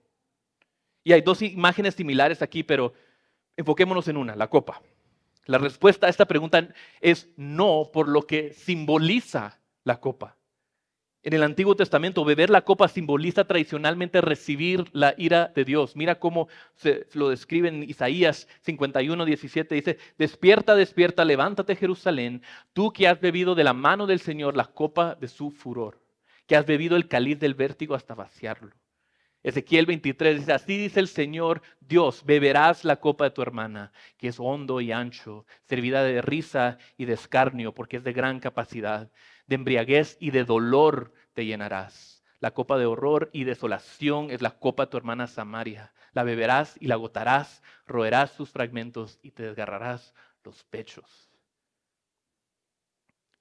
Y 1.05 1.13
hay 1.13 1.21
dos 1.23 1.43
imágenes 1.43 1.95
similares 1.95 2.43
aquí, 2.43 2.63
pero 2.63 2.93
enfoquémonos 3.57 4.09
en 4.09 4.17
una, 4.17 4.37
la 4.37 4.49
copa. 4.49 4.83
La 5.47 5.59
respuesta 5.59 6.07
a 6.07 6.11
esta 6.11 6.27
pregunta 6.27 6.69
es 7.01 7.31
no 7.37 7.91
por 7.93 8.09
lo 8.09 8.27
que 8.27 8.53
simboliza 8.53 9.59
la 9.85 9.99
copa. 10.01 10.37
En 11.23 11.33
el 11.33 11.43
Antiguo 11.43 11.75
Testamento, 11.75 12.25
beber 12.25 12.49
la 12.49 12.63
copa 12.63 12.87
simboliza 12.87 13.45
tradicionalmente 13.45 14.21
recibir 14.21 14.85
la 14.93 15.15
ira 15.19 15.51
de 15.55 15.65
Dios. 15.65 15.97
Mira 15.97 16.21
cómo 16.21 16.49
se 16.75 17.07
lo 17.15 17.29
describe 17.29 17.69
en 17.69 17.83
Isaías 17.83 18.47
51, 18.61 19.25
17. 19.25 19.75
Dice, 19.75 19.99
despierta, 20.17 20.75
despierta, 20.77 21.25
levántate 21.25 21.75
Jerusalén, 21.75 22.43
tú 22.73 22.93
que 22.93 23.09
has 23.09 23.21
bebido 23.21 23.55
de 23.55 23.65
la 23.65 23.73
mano 23.73 24.07
del 24.07 24.21
Señor 24.21 24.57
la 24.57 24.67
copa 24.67 25.17
de 25.17 25.29
su 25.29 25.51
furor, 25.51 26.01
que 26.47 26.55
has 26.55 26.67
bebido 26.67 26.97
el 26.97 27.09
cáliz 27.09 27.41
del 27.41 27.55
vértigo 27.55 27.95
hasta 27.95 28.15
vaciarlo. 28.15 28.73
Ezequiel 29.43 29.87
23 29.87 30.41
dice, 30.41 30.53
así 30.53 30.77
dice 30.77 31.01
el 31.01 31.09
Señor 31.09 31.63
Dios, 31.81 32.25
beberás 32.25 32.85
la 32.85 32.97
copa 32.97 33.25
de 33.25 33.31
tu 33.31 33.41
hermana, 33.43 33.93
que 34.17 34.29
es 34.29 34.41
hondo 34.41 34.81
y 34.81 34.91
ancho, 34.93 35.47
servida 35.65 36.03
de 36.03 36.21
risa 36.23 36.79
y 36.97 37.05
de 37.05 37.15
escarnio, 37.15 37.73
porque 37.73 37.99
es 37.99 38.05
de 38.05 38.13
gran 38.13 38.41
capacidad, 38.41 39.11
de 39.47 39.55
embriaguez 39.55 40.17
y 40.21 40.33
de 40.33 40.45
dolor 40.45 41.13
te 41.35 41.47
llenarás. 41.47 42.25
La 42.41 42.53
copa 42.53 42.79
de 42.79 42.87
horror 42.87 43.31
y 43.33 43.45
desolación 43.45 44.31
es 44.31 44.43
la 44.43 44.59
copa 44.59 44.85
de 44.85 44.91
tu 44.91 44.97
hermana 44.97 45.27
Samaria. 45.27 45.93
La 46.13 46.23
beberás 46.23 46.77
y 46.81 46.87
la 46.87 46.95
agotarás, 46.95 47.63
roerás 47.87 48.33
sus 48.33 48.51
fragmentos 48.51 49.19
y 49.23 49.33
te 49.33 49.45
desgarrarás 49.45 50.15
los 50.45 50.63
pechos. 50.65 51.31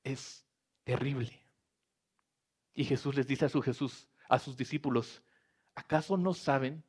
Es 0.04 0.46
terrible. 0.84 1.44
Y 2.74 2.86
Jesús 2.86 3.16
les 3.16 3.28
dice 3.28 3.46
a, 3.46 3.50
su 3.50 3.62
Jesús, 3.62 4.08
a 4.30 4.40
sus 4.40 4.58
discípulos, 4.58 5.22
¿acaso 5.78 6.18
no 6.18 6.34
saben 6.34 6.84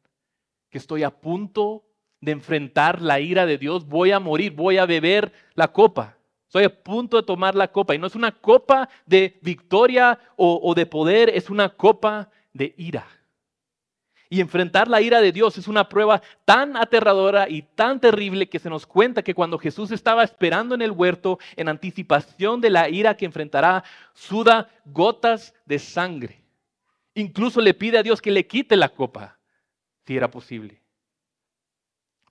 que 0.70 0.78
estoy 0.78 1.02
a 1.02 1.10
punto 1.10 1.84
de 2.20 2.32
enfrentar 2.32 3.02
la 3.02 3.20
ira 3.20 3.44
de 3.44 3.58
Dios? 3.58 3.86
Voy 3.86 4.12
a 4.12 4.18
morir, 4.18 4.52
voy 4.52 4.78
a 4.78 4.86
beber 4.86 5.30
la 5.54 5.68
copa. 5.68 6.16
Estoy 6.46 6.64
a 6.64 6.82
punto 6.82 7.18
de 7.18 7.22
tomar 7.22 7.54
la 7.54 7.68
copa. 7.68 7.94
Y 7.94 7.98
no 7.98 8.06
es 8.06 8.14
una 8.14 8.32
copa 8.32 8.88
de 9.04 9.38
victoria 9.42 10.18
o, 10.36 10.74
de 10.74 10.86
poder, 10.86 11.28
es 11.28 11.50
una 11.50 11.68
copa 11.68 12.30
de 12.54 12.74
ira. 12.78 13.06
Y 14.30 14.40
enfrentar 14.40 14.88
la 14.88 15.02
ira 15.02 15.20
de 15.20 15.32
Dios 15.32 15.58
es 15.58 15.68
una 15.68 15.88
prueba 15.88 16.22
tan 16.46 16.76
aterradora 16.76 17.48
y 17.48 17.62
tan 17.62 18.00
terrible 18.00 18.48
que 18.48 18.58
se 18.58 18.70
nos 18.70 18.86
cuenta 18.86 19.22
que 19.22 19.34
cuando 19.34 19.58
Jesús 19.58 19.90
estaba 19.90 20.24
esperando 20.24 20.74
en 20.74 20.82
el 20.82 20.92
huerto 20.92 21.38
en 21.56 21.68
anticipación 21.68 22.60
de 22.62 22.70
la 22.70 22.88
ira 22.88 23.16
que 23.16 23.26
enfrentará, 23.26 23.84
suda 24.14 24.70
gotas 24.86 25.54
de 25.66 25.78
sangre. 25.78 26.47
Incluso 27.18 27.60
le 27.60 27.74
pide 27.74 27.98
a 27.98 28.04
Dios 28.04 28.22
que 28.22 28.30
le 28.30 28.46
quite 28.46 28.76
la 28.76 28.90
copa, 28.90 29.40
si 30.06 30.16
era 30.16 30.30
posible. 30.30 30.80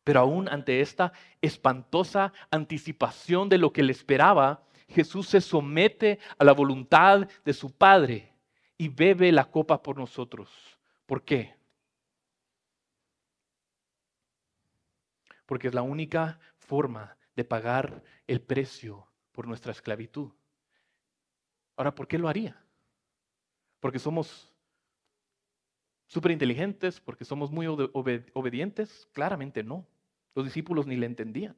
Pero 0.05 0.21
aún 0.21 0.47
ante 0.47 0.79
esta 0.79 1.11
espantosa 1.41 2.31
anticipación 2.51 3.49
de 3.49 3.57
lo 3.57 3.73
que 3.73 3.83
le 3.83 3.91
esperaba, 3.91 4.63
Jesús 4.87 5.27
se 5.27 5.41
somete 5.41 6.19
a 6.39 6.45
la 6.45 6.53
voluntad 6.53 7.27
de 7.43 7.51
su 7.51 7.75
Padre 7.75 8.33
y 8.77 8.87
bebe 8.87 9.29
la 9.33 9.51
copa 9.51 9.83
por 9.83 9.97
nosotros. 9.97 10.49
¿Por 11.05 11.21
qué? 11.25 11.53
Porque 15.45 15.67
es 15.67 15.73
la 15.73 15.81
única 15.81 16.39
forma 16.59 17.17
de 17.35 17.43
pagar 17.43 18.05
el 18.25 18.39
precio 18.39 19.05
por 19.33 19.49
nuestra 19.49 19.73
esclavitud. 19.73 20.31
Ahora, 21.75 21.93
¿por 21.93 22.07
qué 22.07 22.17
lo 22.17 22.29
haría? 22.29 22.63
Porque 23.81 23.99
somos 23.99 24.53
súper 26.07 26.31
inteligentes 26.31 26.99
porque 26.99 27.25
somos 27.25 27.51
muy 27.51 27.67
obedientes? 27.67 29.07
Claramente 29.13 29.63
no. 29.63 29.85
Los 30.33 30.45
discípulos 30.45 30.87
ni 30.87 30.95
le 30.95 31.05
entendían. 31.05 31.55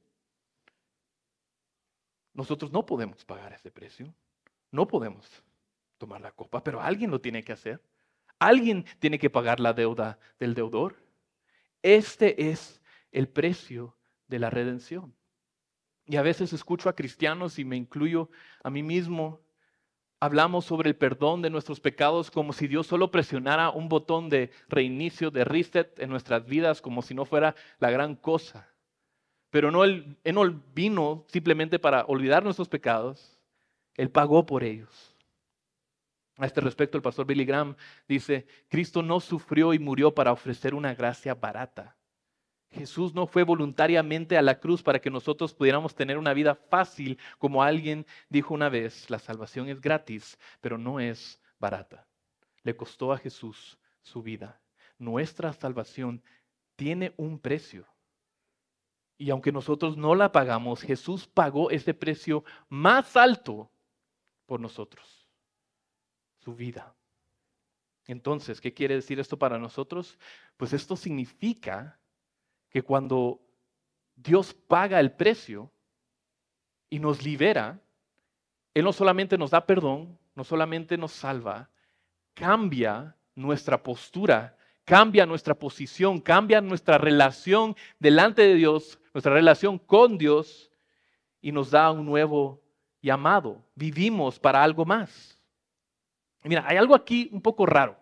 Nosotros 2.33 2.71
no 2.71 2.85
podemos 2.85 3.25
pagar 3.25 3.53
ese 3.53 3.71
precio. 3.71 4.13
No 4.71 4.87
podemos 4.87 5.25
tomar 5.97 6.21
la 6.21 6.31
copa, 6.31 6.63
pero 6.63 6.81
alguien 6.81 7.11
lo 7.11 7.21
tiene 7.21 7.43
que 7.43 7.51
hacer. 7.51 7.81
Alguien 8.37 8.85
tiene 8.99 9.19
que 9.19 9.29
pagar 9.29 9.59
la 9.59 9.73
deuda 9.73 10.19
del 10.39 10.53
deudor. 10.53 10.95
Este 11.81 12.49
es 12.49 12.81
el 13.11 13.27
precio 13.27 13.97
de 14.27 14.39
la 14.39 14.49
redención. 14.49 15.13
Y 16.05 16.15
a 16.15 16.21
veces 16.21 16.53
escucho 16.53 16.89
a 16.89 16.95
cristianos 16.95 17.59
y 17.59 17.65
me 17.65 17.75
incluyo 17.75 18.29
a 18.63 18.69
mí 18.69 18.81
mismo. 18.81 19.41
Hablamos 20.21 20.65
sobre 20.65 20.89
el 20.89 20.95
perdón 20.95 21.41
de 21.41 21.49
nuestros 21.49 21.79
pecados 21.79 22.29
como 22.29 22.51
si 22.51 22.67
Dios 22.67 22.87
solo 22.87 23.09
presionara 23.09 23.69
un 23.69 23.87
botón 23.87 24.29
de 24.29 24.51
reinicio, 24.67 25.31
de 25.31 25.45
reset 25.45 25.97
en 25.99 26.09
nuestras 26.09 26.45
vidas, 26.45 26.81
como 26.81 27.01
si 27.01 27.13
no 27.13 27.23
fuera 27.23 27.55
la 27.79 27.89
gran 27.89 28.15
cosa. 28.15 28.67
Pero 29.49 29.71
no, 29.71 29.83
Él, 29.83 30.17
él 30.23 30.35
no 30.35 30.61
vino 30.75 31.25
simplemente 31.27 31.79
para 31.79 32.03
olvidar 32.05 32.43
nuestros 32.43 32.67
pecados, 32.67 33.39
Él 33.95 34.09
pagó 34.09 34.45
por 34.45 34.63
ellos. 34.63 35.15
A 36.37 36.45
este 36.45 36.61
respecto, 36.61 36.97
el 36.97 37.03
pastor 37.03 37.25
Billy 37.25 37.45
Graham 37.45 37.75
dice, 38.07 38.45
Cristo 38.69 39.01
no 39.01 39.19
sufrió 39.19 39.73
y 39.73 39.79
murió 39.79 40.13
para 40.13 40.31
ofrecer 40.31 40.73
una 40.73 40.93
gracia 40.95 41.33
barata. 41.33 41.97
Jesús 42.71 43.13
no 43.15 43.25
fue 43.25 43.43
voluntariamente 43.43 44.37
a 44.37 44.41
la 44.41 44.59
cruz 44.59 44.83
para 44.83 44.99
que 44.99 45.09
nosotros 45.09 45.53
pudiéramos 45.53 45.95
tener 45.95 46.17
una 46.17 46.33
vida 46.33 46.55
fácil, 46.55 47.17
como 47.37 47.63
alguien 47.63 48.05
dijo 48.29 48.53
una 48.53 48.69
vez, 48.69 49.09
la 49.09 49.19
salvación 49.19 49.69
es 49.69 49.81
gratis, 49.81 50.37
pero 50.61 50.77
no 50.77 50.99
es 50.99 51.41
barata. 51.59 52.07
Le 52.63 52.75
costó 52.75 53.11
a 53.11 53.17
Jesús 53.17 53.79
su 54.01 54.21
vida. 54.21 54.61
Nuestra 54.99 55.53
salvación 55.53 56.21
tiene 56.75 57.13
un 57.17 57.39
precio. 57.39 57.87
Y 59.17 59.31
aunque 59.31 59.51
nosotros 59.51 59.97
no 59.97 60.15
la 60.15 60.31
pagamos, 60.31 60.81
Jesús 60.81 61.27
pagó 61.27 61.71
ese 61.71 61.93
precio 61.93 62.43
más 62.69 63.17
alto 63.17 63.71
por 64.45 64.59
nosotros 64.59 65.19
su 66.39 66.55
vida. 66.55 66.95
Entonces, 68.07 68.59
¿qué 68.59 68.73
quiere 68.73 68.95
decir 68.95 69.19
esto 69.19 69.37
para 69.37 69.59
nosotros? 69.59 70.17
Pues 70.57 70.73
esto 70.73 70.95
significa 70.95 71.98
que 72.69 72.81
cuando 72.81 73.41
Dios 74.15 74.53
paga 74.53 74.99
el 74.99 75.11
precio 75.11 75.71
y 76.89 76.99
nos 76.99 77.23
libera, 77.23 77.79
Él 78.73 78.83
no 78.83 78.93
solamente 78.93 79.37
nos 79.37 79.51
da 79.51 79.65
perdón, 79.65 80.17
no 80.35 80.43
solamente 80.43 80.97
nos 80.97 81.11
salva, 81.11 81.69
cambia 82.33 83.15
nuestra 83.35 83.81
postura, 83.81 84.57
cambia 84.85 85.25
nuestra 85.25 85.53
posición, 85.53 86.19
cambia 86.19 86.61
nuestra 86.61 86.97
relación 86.97 87.75
delante 87.99 88.41
de 88.41 88.55
Dios, 88.55 88.99
nuestra 89.13 89.33
relación 89.33 89.77
con 89.77 90.17
Dios 90.17 90.71
y 91.41 91.51
nos 91.51 91.71
da 91.71 91.91
un 91.91 92.05
nuevo 92.05 92.61
llamado. 93.01 93.63
Vivimos 93.75 94.39
para 94.39 94.63
algo 94.63 94.85
más. 94.85 95.39
Mira, 96.43 96.65
hay 96.67 96.77
algo 96.77 96.95
aquí 96.95 97.29
un 97.31 97.41
poco 97.41 97.65
raro 97.65 97.97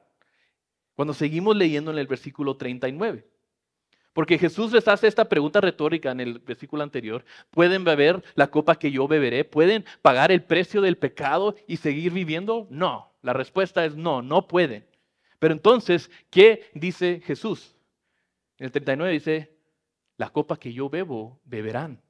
cuando 0.95 1.13
seguimos 1.13 1.55
leyendo 1.55 1.91
en 1.91 1.99
el 1.99 2.07
versículo 2.07 2.57
39. 2.57 3.27
Porque 4.17 4.39
Jesús 4.39 4.71
les 4.71 4.87
hace 4.87 5.05
esta 5.05 5.29
pregunta 5.29 5.61
retórica 5.61 6.09
en 6.09 6.19
el 6.19 6.39
versículo 6.39 6.81
anterior. 6.81 7.23
¿Pueden 7.51 7.83
beber 7.83 8.23
la 8.33 8.47
copa 8.47 8.79
que 8.79 8.89
yo 8.89 9.07
beberé? 9.07 9.45
¿Pueden 9.45 9.85
pagar 10.01 10.31
el 10.31 10.41
precio 10.41 10.81
del 10.81 10.97
pecado 10.97 11.53
y 11.67 11.77
seguir 11.77 12.11
viviendo? 12.11 12.65
No. 12.71 13.13
La 13.21 13.33
respuesta 13.33 13.85
es 13.85 13.95
no, 13.95 14.23
no 14.23 14.47
pueden. 14.47 14.87
Pero 15.37 15.53
entonces, 15.53 16.09
¿qué 16.31 16.67
dice 16.73 17.21
Jesús? 17.25 17.75
En 18.57 18.65
el 18.65 18.71
39 18.71 19.13
dice, 19.13 19.55
la 20.17 20.31
copa 20.31 20.57
que 20.57 20.73
yo 20.73 20.89
bebo, 20.89 21.39
beberán. 21.45 22.01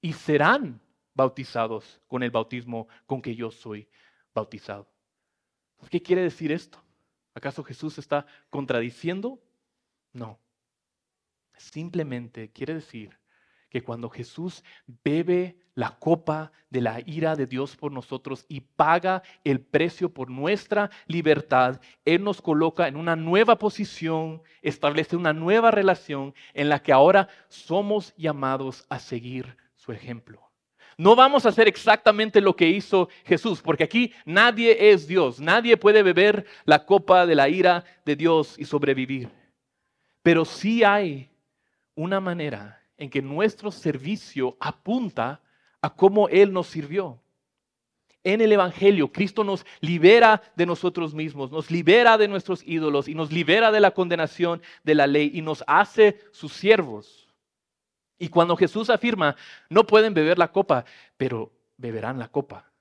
Y 0.00 0.14
serán 0.14 0.80
bautizados 1.14 2.00
con 2.08 2.24
el 2.24 2.32
bautismo 2.32 2.88
con 3.06 3.22
que 3.22 3.36
yo 3.36 3.52
soy 3.52 3.88
bautizado. 4.34 4.88
¿Qué 5.88 6.02
quiere 6.02 6.22
decir 6.22 6.50
esto? 6.50 6.82
¿Acaso 7.34 7.62
Jesús 7.62 7.98
está 7.98 8.26
contradiciendo? 8.50 9.40
No. 10.12 10.40
Simplemente 11.56 12.50
quiere 12.50 12.74
decir 12.74 13.18
que 13.74 13.82
cuando 13.82 14.08
Jesús 14.08 14.62
bebe 15.02 15.56
la 15.74 15.98
copa 15.98 16.52
de 16.70 16.80
la 16.80 17.00
ira 17.06 17.34
de 17.34 17.48
Dios 17.48 17.74
por 17.74 17.90
nosotros 17.90 18.46
y 18.48 18.60
paga 18.60 19.24
el 19.42 19.60
precio 19.60 20.14
por 20.14 20.30
nuestra 20.30 20.90
libertad, 21.08 21.80
Él 22.04 22.22
nos 22.22 22.40
coloca 22.40 22.86
en 22.86 22.94
una 22.94 23.16
nueva 23.16 23.58
posición, 23.58 24.42
establece 24.62 25.16
una 25.16 25.32
nueva 25.32 25.72
relación 25.72 26.34
en 26.52 26.68
la 26.68 26.80
que 26.80 26.92
ahora 26.92 27.28
somos 27.48 28.14
llamados 28.16 28.86
a 28.88 29.00
seguir 29.00 29.56
su 29.74 29.90
ejemplo. 29.90 30.40
No 30.96 31.16
vamos 31.16 31.44
a 31.44 31.48
hacer 31.48 31.66
exactamente 31.66 32.40
lo 32.40 32.54
que 32.54 32.68
hizo 32.68 33.08
Jesús, 33.24 33.60
porque 33.60 33.82
aquí 33.82 34.12
nadie 34.24 34.92
es 34.92 35.08
Dios, 35.08 35.40
nadie 35.40 35.76
puede 35.76 36.04
beber 36.04 36.46
la 36.64 36.86
copa 36.86 37.26
de 37.26 37.34
la 37.34 37.48
ira 37.48 37.84
de 38.04 38.14
Dios 38.14 38.54
y 38.56 38.64
sobrevivir. 38.64 39.28
Pero 40.22 40.44
sí 40.44 40.84
hay 40.84 41.33
una 41.94 42.20
manera 42.20 42.80
en 42.96 43.10
que 43.10 43.22
nuestro 43.22 43.70
servicio 43.70 44.56
apunta 44.60 45.42
a 45.80 45.94
cómo 45.94 46.28
Él 46.28 46.52
nos 46.52 46.68
sirvió. 46.68 47.20
En 48.22 48.40
el 48.40 48.52
Evangelio, 48.52 49.12
Cristo 49.12 49.44
nos 49.44 49.66
libera 49.80 50.42
de 50.56 50.64
nosotros 50.64 51.14
mismos, 51.14 51.50
nos 51.50 51.70
libera 51.70 52.16
de 52.16 52.26
nuestros 52.26 52.62
ídolos 52.66 53.06
y 53.06 53.14
nos 53.14 53.30
libera 53.30 53.70
de 53.70 53.80
la 53.80 53.90
condenación 53.90 54.62
de 54.82 54.94
la 54.94 55.06
ley 55.06 55.30
y 55.34 55.42
nos 55.42 55.62
hace 55.66 56.18
sus 56.32 56.54
siervos. 56.54 57.28
Y 58.18 58.28
cuando 58.28 58.56
Jesús 58.56 58.88
afirma, 58.88 59.36
no 59.68 59.86
pueden 59.86 60.14
beber 60.14 60.38
la 60.38 60.52
copa, 60.52 60.86
pero 61.18 61.52
beberán 61.76 62.18
la 62.18 62.28
copa. 62.28 62.72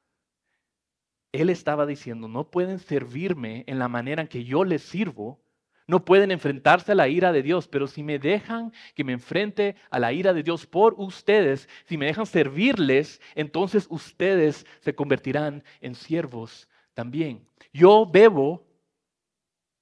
Él 1.33 1.49
estaba 1.49 1.85
diciendo, 1.85 2.29
no 2.29 2.49
pueden 2.49 2.79
servirme 2.79 3.65
en 3.67 3.79
la 3.79 3.89
manera 3.89 4.21
en 4.21 4.27
que 4.29 4.45
yo 4.45 4.63
les 4.63 4.83
sirvo, 4.83 5.41
no 5.87 6.05
pueden 6.05 6.31
enfrentarse 6.31 6.91
a 6.91 6.95
la 6.95 7.07
ira 7.07 7.31
de 7.31 7.43
Dios, 7.43 7.67
pero 7.67 7.87
si 7.87 8.03
me 8.03 8.19
dejan 8.19 8.71
que 8.95 9.03
me 9.03 9.13
enfrente 9.13 9.75
a 9.89 9.99
la 9.99 10.13
ira 10.13 10.33
de 10.33 10.43
Dios 10.43 10.65
por 10.65 10.95
ustedes, 10.97 11.67
si 11.85 11.97
me 11.97 12.05
dejan 12.05 12.25
servirles, 12.25 13.21
entonces 13.35 13.87
ustedes 13.89 14.65
se 14.81 14.95
convertirán 14.95 15.63
en 15.81 15.95
siervos 15.95 16.67
también. 16.93 17.47
Yo 17.73 18.05
bebo 18.05 18.65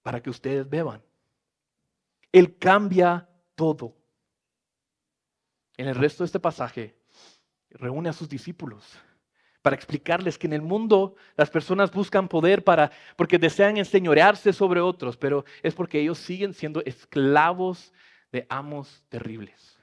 para 0.02 0.22
que 0.22 0.30
ustedes 0.30 0.68
beban. 0.70 1.04
Él 2.32 2.58
cambia 2.58 3.30
todo 3.56 3.96
en 5.78 5.88
el 5.88 5.96
resto 5.96 6.24
de 6.24 6.26
este 6.26 6.40
pasaje, 6.40 6.96
reúne 7.70 8.10
a 8.10 8.14
sus 8.14 8.30
discípulos 8.30 9.00
para 9.62 9.76
explicarles 9.76 10.38
que 10.38 10.48
en 10.48 10.54
el 10.54 10.62
mundo 10.62 11.16
las 11.36 11.50
personas 11.50 11.92
buscan 11.92 12.28
poder 12.28 12.64
para 12.64 12.92
porque 13.16 13.38
desean 13.38 13.78
enseñorearse 13.78 14.54
sobre 14.54 14.82
otros, 14.82 15.18
pero 15.18 15.46
es 15.62 15.74
porque 15.74 16.00
ellos 16.00 16.18
siguen 16.18 16.54
siendo 16.54 16.82
esclavos 16.84 17.94
de 18.32 18.46
amos 18.50 19.04
terribles. 19.10 19.80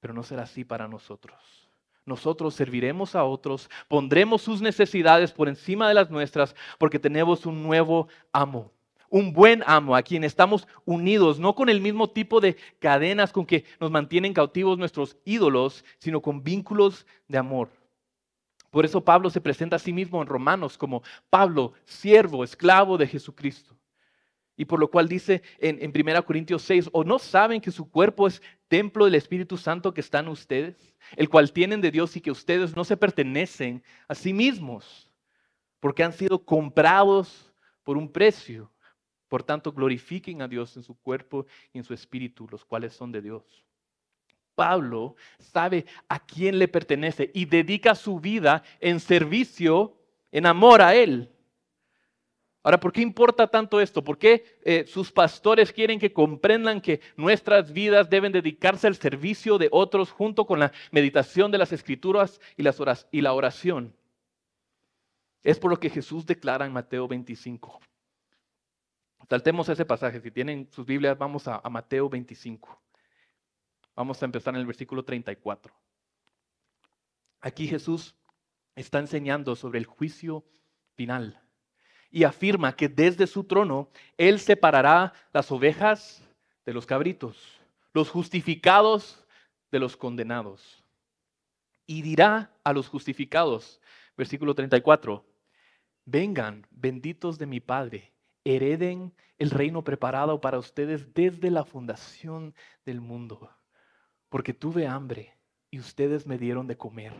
Pero 0.00 0.14
no 0.14 0.22
será 0.22 0.42
así 0.42 0.64
para 0.64 0.86
nosotros. 0.86 1.68
Nosotros 2.04 2.54
serviremos 2.54 3.14
a 3.14 3.24
otros, 3.24 3.68
pondremos 3.86 4.42
sus 4.42 4.62
necesidades 4.62 5.32
por 5.32 5.48
encima 5.48 5.88
de 5.88 5.94
las 5.94 6.10
nuestras 6.10 6.54
porque 6.78 6.98
tenemos 6.98 7.44
un 7.46 7.62
nuevo 7.62 8.08
amo 8.32 8.72
un 9.10 9.32
buen 9.32 9.62
amo 9.66 9.96
a 9.96 10.02
quien 10.02 10.24
estamos 10.24 10.66
unidos, 10.84 11.38
no 11.38 11.54
con 11.54 11.68
el 11.68 11.80
mismo 11.80 12.10
tipo 12.10 12.40
de 12.40 12.56
cadenas 12.78 13.32
con 13.32 13.46
que 13.46 13.64
nos 13.80 13.90
mantienen 13.90 14.34
cautivos 14.34 14.78
nuestros 14.78 15.16
ídolos, 15.24 15.84
sino 15.98 16.20
con 16.20 16.42
vínculos 16.42 17.06
de 17.26 17.38
amor. 17.38 17.70
Por 18.70 18.84
eso 18.84 19.02
Pablo 19.02 19.30
se 19.30 19.40
presenta 19.40 19.76
a 19.76 19.78
sí 19.78 19.92
mismo 19.92 20.20
en 20.20 20.28
Romanos 20.28 20.76
como 20.76 21.02
Pablo, 21.30 21.72
siervo, 21.84 22.44
esclavo 22.44 22.98
de 22.98 23.06
Jesucristo. 23.06 23.76
Y 24.56 24.64
por 24.64 24.80
lo 24.80 24.90
cual 24.90 25.08
dice 25.08 25.42
en, 25.58 25.78
en 25.80 25.92
1 25.94 26.24
Corintios 26.24 26.62
6, 26.62 26.90
¿o 26.92 27.04
no 27.04 27.18
saben 27.18 27.60
que 27.60 27.70
su 27.70 27.88
cuerpo 27.88 28.26
es 28.26 28.42
templo 28.66 29.04
del 29.04 29.14
Espíritu 29.14 29.56
Santo 29.56 29.94
que 29.94 30.00
está 30.00 30.18
en 30.18 30.28
ustedes, 30.28 30.94
el 31.16 31.28
cual 31.28 31.52
tienen 31.52 31.80
de 31.80 31.92
Dios 31.92 32.16
y 32.16 32.20
que 32.20 32.32
ustedes 32.32 32.74
no 32.74 32.84
se 32.84 32.96
pertenecen 32.96 33.82
a 34.08 34.14
sí 34.14 34.32
mismos, 34.32 35.12
porque 35.78 36.02
han 36.02 36.12
sido 36.12 36.44
comprados 36.44 37.54
por 37.84 37.96
un 37.96 38.10
precio? 38.10 38.70
Por 39.28 39.44
tanto, 39.44 39.72
glorifiquen 39.72 40.42
a 40.42 40.48
Dios 40.48 40.76
en 40.76 40.82
su 40.82 40.94
cuerpo 40.96 41.46
y 41.72 41.78
en 41.78 41.84
su 41.84 41.94
espíritu, 41.94 42.48
los 42.50 42.64
cuales 42.64 42.94
son 42.94 43.12
de 43.12 43.22
Dios. 43.22 43.67
Pablo 44.58 45.14
sabe 45.38 45.86
a 46.08 46.18
quién 46.18 46.58
le 46.58 46.66
pertenece 46.66 47.30
y 47.32 47.44
dedica 47.44 47.94
su 47.94 48.18
vida 48.18 48.64
en 48.80 48.98
servicio, 48.98 49.96
en 50.32 50.46
amor 50.46 50.82
a 50.82 50.96
Él. 50.96 51.30
Ahora, 52.64 52.80
¿por 52.80 52.92
qué 52.92 53.00
importa 53.00 53.46
tanto 53.46 53.80
esto? 53.80 54.02
¿Por 54.02 54.18
qué 54.18 54.58
eh, 54.64 54.84
sus 54.84 55.12
pastores 55.12 55.72
quieren 55.72 56.00
que 56.00 56.12
comprendan 56.12 56.80
que 56.80 57.00
nuestras 57.16 57.72
vidas 57.72 58.10
deben 58.10 58.32
dedicarse 58.32 58.88
al 58.88 58.96
servicio 58.96 59.58
de 59.58 59.68
otros 59.70 60.10
junto 60.10 60.44
con 60.44 60.58
la 60.58 60.72
meditación 60.90 61.52
de 61.52 61.58
las 61.58 61.72
escrituras 61.72 62.40
y, 62.56 62.64
las 62.64 63.06
y 63.12 63.20
la 63.20 63.34
oración? 63.34 63.94
Es 65.44 65.60
por 65.60 65.70
lo 65.70 65.78
que 65.78 65.88
Jesús 65.88 66.26
declara 66.26 66.66
en 66.66 66.72
Mateo 66.72 67.06
25. 67.06 67.78
Saltemos 69.30 69.68
ese 69.68 69.84
pasaje. 69.84 70.20
Si 70.20 70.32
tienen 70.32 70.68
sus 70.72 70.84
Biblias, 70.84 71.16
vamos 71.16 71.46
a, 71.46 71.60
a 71.62 71.70
Mateo 71.70 72.08
25. 72.08 72.87
Vamos 73.98 74.22
a 74.22 74.26
empezar 74.26 74.54
en 74.54 74.60
el 74.60 74.66
versículo 74.66 75.04
34. 75.04 75.74
Aquí 77.40 77.66
Jesús 77.66 78.14
está 78.76 79.00
enseñando 79.00 79.56
sobre 79.56 79.80
el 79.80 79.86
juicio 79.86 80.44
final 80.94 81.42
y 82.08 82.22
afirma 82.22 82.76
que 82.76 82.88
desde 82.88 83.26
su 83.26 83.42
trono 83.42 83.90
Él 84.16 84.38
separará 84.38 85.14
las 85.32 85.50
ovejas 85.50 86.22
de 86.64 86.74
los 86.74 86.86
cabritos, 86.86 87.60
los 87.92 88.08
justificados 88.08 89.26
de 89.72 89.80
los 89.80 89.96
condenados. 89.96 90.84
Y 91.84 92.02
dirá 92.02 92.52
a 92.62 92.72
los 92.72 92.86
justificados, 92.86 93.80
versículo 94.16 94.54
34, 94.54 95.26
vengan, 96.04 96.68
benditos 96.70 97.36
de 97.36 97.46
mi 97.46 97.58
Padre, 97.58 98.12
hereden 98.44 99.12
el 99.38 99.50
reino 99.50 99.82
preparado 99.82 100.40
para 100.40 100.60
ustedes 100.60 101.12
desde 101.14 101.50
la 101.50 101.64
fundación 101.64 102.54
del 102.84 103.00
mundo. 103.00 103.57
Porque 104.28 104.54
tuve 104.54 104.86
hambre 104.86 105.36
y 105.70 105.78
ustedes 105.78 106.26
me 106.26 106.38
dieron 106.38 106.66
de 106.66 106.76
comer. 106.76 107.12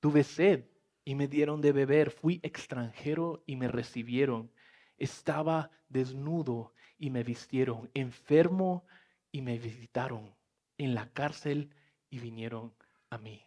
Tuve 0.00 0.24
sed 0.24 0.64
y 1.04 1.14
me 1.14 1.26
dieron 1.26 1.60
de 1.60 1.72
beber. 1.72 2.10
Fui 2.10 2.40
extranjero 2.42 3.42
y 3.46 3.56
me 3.56 3.68
recibieron. 3.68 4.50
Estaba 4.96 5.70
desnudo 5.88 6.72
y 6.98 7.10
me 7.10 7.22
vistieron. 7.22 7.90
Enfermo 7.94 8.86
y 9.32 9.42
me 9.42 9.58
visitaron. 9.58 10.34
En 10.76 10.94
la 10.94 11.10
cárcel 11.12 11.70
y 12.10 12.18
vinieron 12.18 12.72
a 13.10 13.18
mí. 13.18 13.44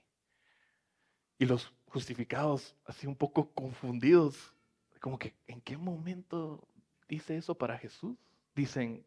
Y 1.37 1.45
los 1.45 1.73
justificados, 1.85 2.75
así 2.85 3.07
un 3.07 3.15
poco 3.15 3.51
confundidos, 3.53 4.53
como 4.99 5.17
que, 5.17 5.33
¿en 5.47 5.59
qué 5.61 5.77
momento 5.77 6.67
dice 7.07 7.35
eso 7.35 7.55
para 7.57 7.77
Jesús? 7.77 8.15
Dicen 8.55 9.03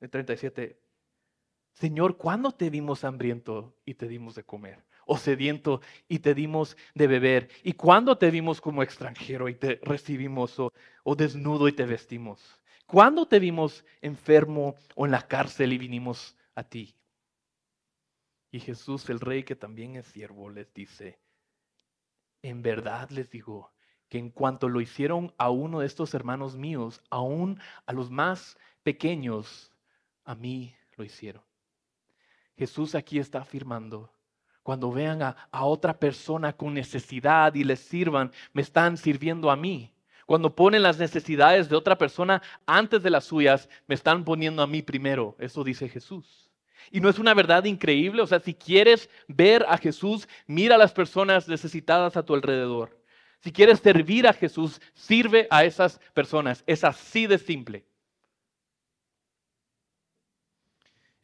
en 0.00 0.10
37, 0.10 0.78
Señor, 1.74 2.16
¿cuándo 2.16 2.52
te 2.52 2.70
dimos 2.70 3.04
hambriento 3.04 3.76
y 3.84 3.94
te 3.94 4.08
dimos 4.08 4.34
de 4.34 4.44
comer? 4.44 4.84
o 5.06 5.16
sediento 5.18 5.80
y 6.08 6.20
te 6.20 6.34
dimos 6.34 6.76
de 6.94 7.06
beber? 7.06 7.50
¿Y 7.62 7.74
cuándo 7.74 8.16
te 8.16 8.30
vimos 8.30 8.60
como 8.60 8.82
extranjero 8.82 9.48
y 9.48 9.54
te 9.54 9.80
recibimos 9.82 10.58
o, 10.58 10.72
o 11.02 11.14
desnudo 11.14 11.68
y 11.68 11.72
te 11.72 11.84
vestimos? 11.84 12.40
¿Cuándo 12.86 13.26
te 13.26 13.38
vimos 13.38 13.84
enfermo 14.00 14.74
o 14.94 15.06
en 15.06 15.12
la 15.12 15.26
cárcel 15.26 15.72
y 15.72 15.78
vinimos 15.78 16.36
a 16.54 16.64
ti? 16.64 16.94
Y 18.50 18.60
Jesús, 18.60 19.08
el 19.10 19.20
rey 19.20 19.42
que 19.42 19.56
también 19.56 19.96
es 19.96 20.06
siervo, 20.06 20.48
les 20.48 20.72
dice, 20.72 21.18
en 22.42 22.62
verdad 22.62 23.10
les 23.10 23.30
digo 23.30 23.72
que 24.08 24.18
en 24.18 24.30
cuanto 24.30 24.68
lo 24.68 24.80
hicieron 24.80 25.34
a 25.38 25.50
uno 25.50 25.80
de 25.80 25.86
estos 25.86 26.14
hermanos 26.14 26.56
míos, 26.56 27.02
aún 27.10 27.58
a 27.86 27.92
los 27.92 28.10
más 28.10 28.56
pequeños, 28.82 29.72
a 30.24 30.34
mí 30.34 30.76
lo 30.96 31.04
hicieron. 31.04 31.42
Jesús 32.56 32.94
aquí 32.94 33.18
está 33.18 33.40
afirmando 33.40 34.10
cuando 34.64 34.90
vean 34.90 35.22
a, 35.22 35.36
otra 35.52 35.92
persona 35.92 36.54
con 36.54 36.72
necesidad 36.72 37.54
y 37.54 37.64
les 37.64 37.80
sirvan, 37.80 38.32
me 38.54 38.62
están 38.62 38.96
sirviendo 38.96 39.50
a 39.50 39.56
mí. 39.56 39.92
Cuando 40.24 40.56
ponen 40.56 40.82
las 40.82 40.98
necesidades 40.98 41.68
de 41.68 41.76
otra 41.76 41.98
persona 41.98 42.42
antes 42.64 43.02
de 43.02 43.10
las 43.10 43.26
suyas, 43.26 43.68
me 43.86 43.94
están 43.94 44.24
poniendo 44.24 44.62
a 44.62 44.66
mí 44.66 44.80
primero. 44.80 45.36
Eso 45.38 45.62
dice 45.62 45.86
Jesús. 45.86 46.50
Y 46.90 47.00
no 47.00 47.10
es 47.10 47.18
una 47.18 47.34
verdad 47.34 47.64
increíble. 47.64 48.22
O 48.22 48.26
sea, 48.26 48.40
si 48.40 48.54
quieres 48.54 49.10
ver 49.28 49.66
a 49.68 49.76
Jesús, 49.76 50.26
mira 50.46 50.76
a 50.76 50.78
las 50.78 50.92
personas 50.92 51.46
necesitadas 51.46 52.16
a 52.16 52.24
tu 52.24 52.32
alrededor. 52.32 52.98
Si 53.40 53.52
quieres 53.52 53.80
servir 53.80 54.26
a 54.26 54.32
Jesús, 54.32 54.80
sirve 54.94 55.46
a 55.50 55.64
esas 55.66 56.00
personas. 56.14 56.64
Es 56.66 56.84
así 56.84 57.26
de 57.26 57.36
simple. 57.36 57.84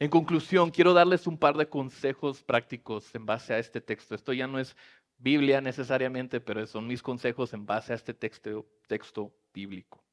En 0.01 0.09
conclusión, 0.09 0.71
quiero 0.71 0.95
darles 0.95 1.27
un 1.27 1.37
par 1.37 1.55
de 1.55 1.69
consejos 1.69 2.41
prácticos 2.41 3.13
en 3.13 3.23
base 3.27 3.53
a 3.53 3.59
este 3.59 3.81
texto. 3.81 4.15
Esto 4.15 4.33
ya 4.33 4.47
no 4.47 4.57
es 4.57 4.75
Biblia 5.19 5.61
necesariamente, 5.61 6.41
pero 6.41 6.65
son 6.65 6.87
mis 6.87 7.03
consejos 7.03 7.53
en 7.53 7.67
base 7.67 7.93
a 7.93 7.97
este 7.97 8.15
texto, 8.15 8.65
texto 8.87 9.31
bíblico. 9.53 10.03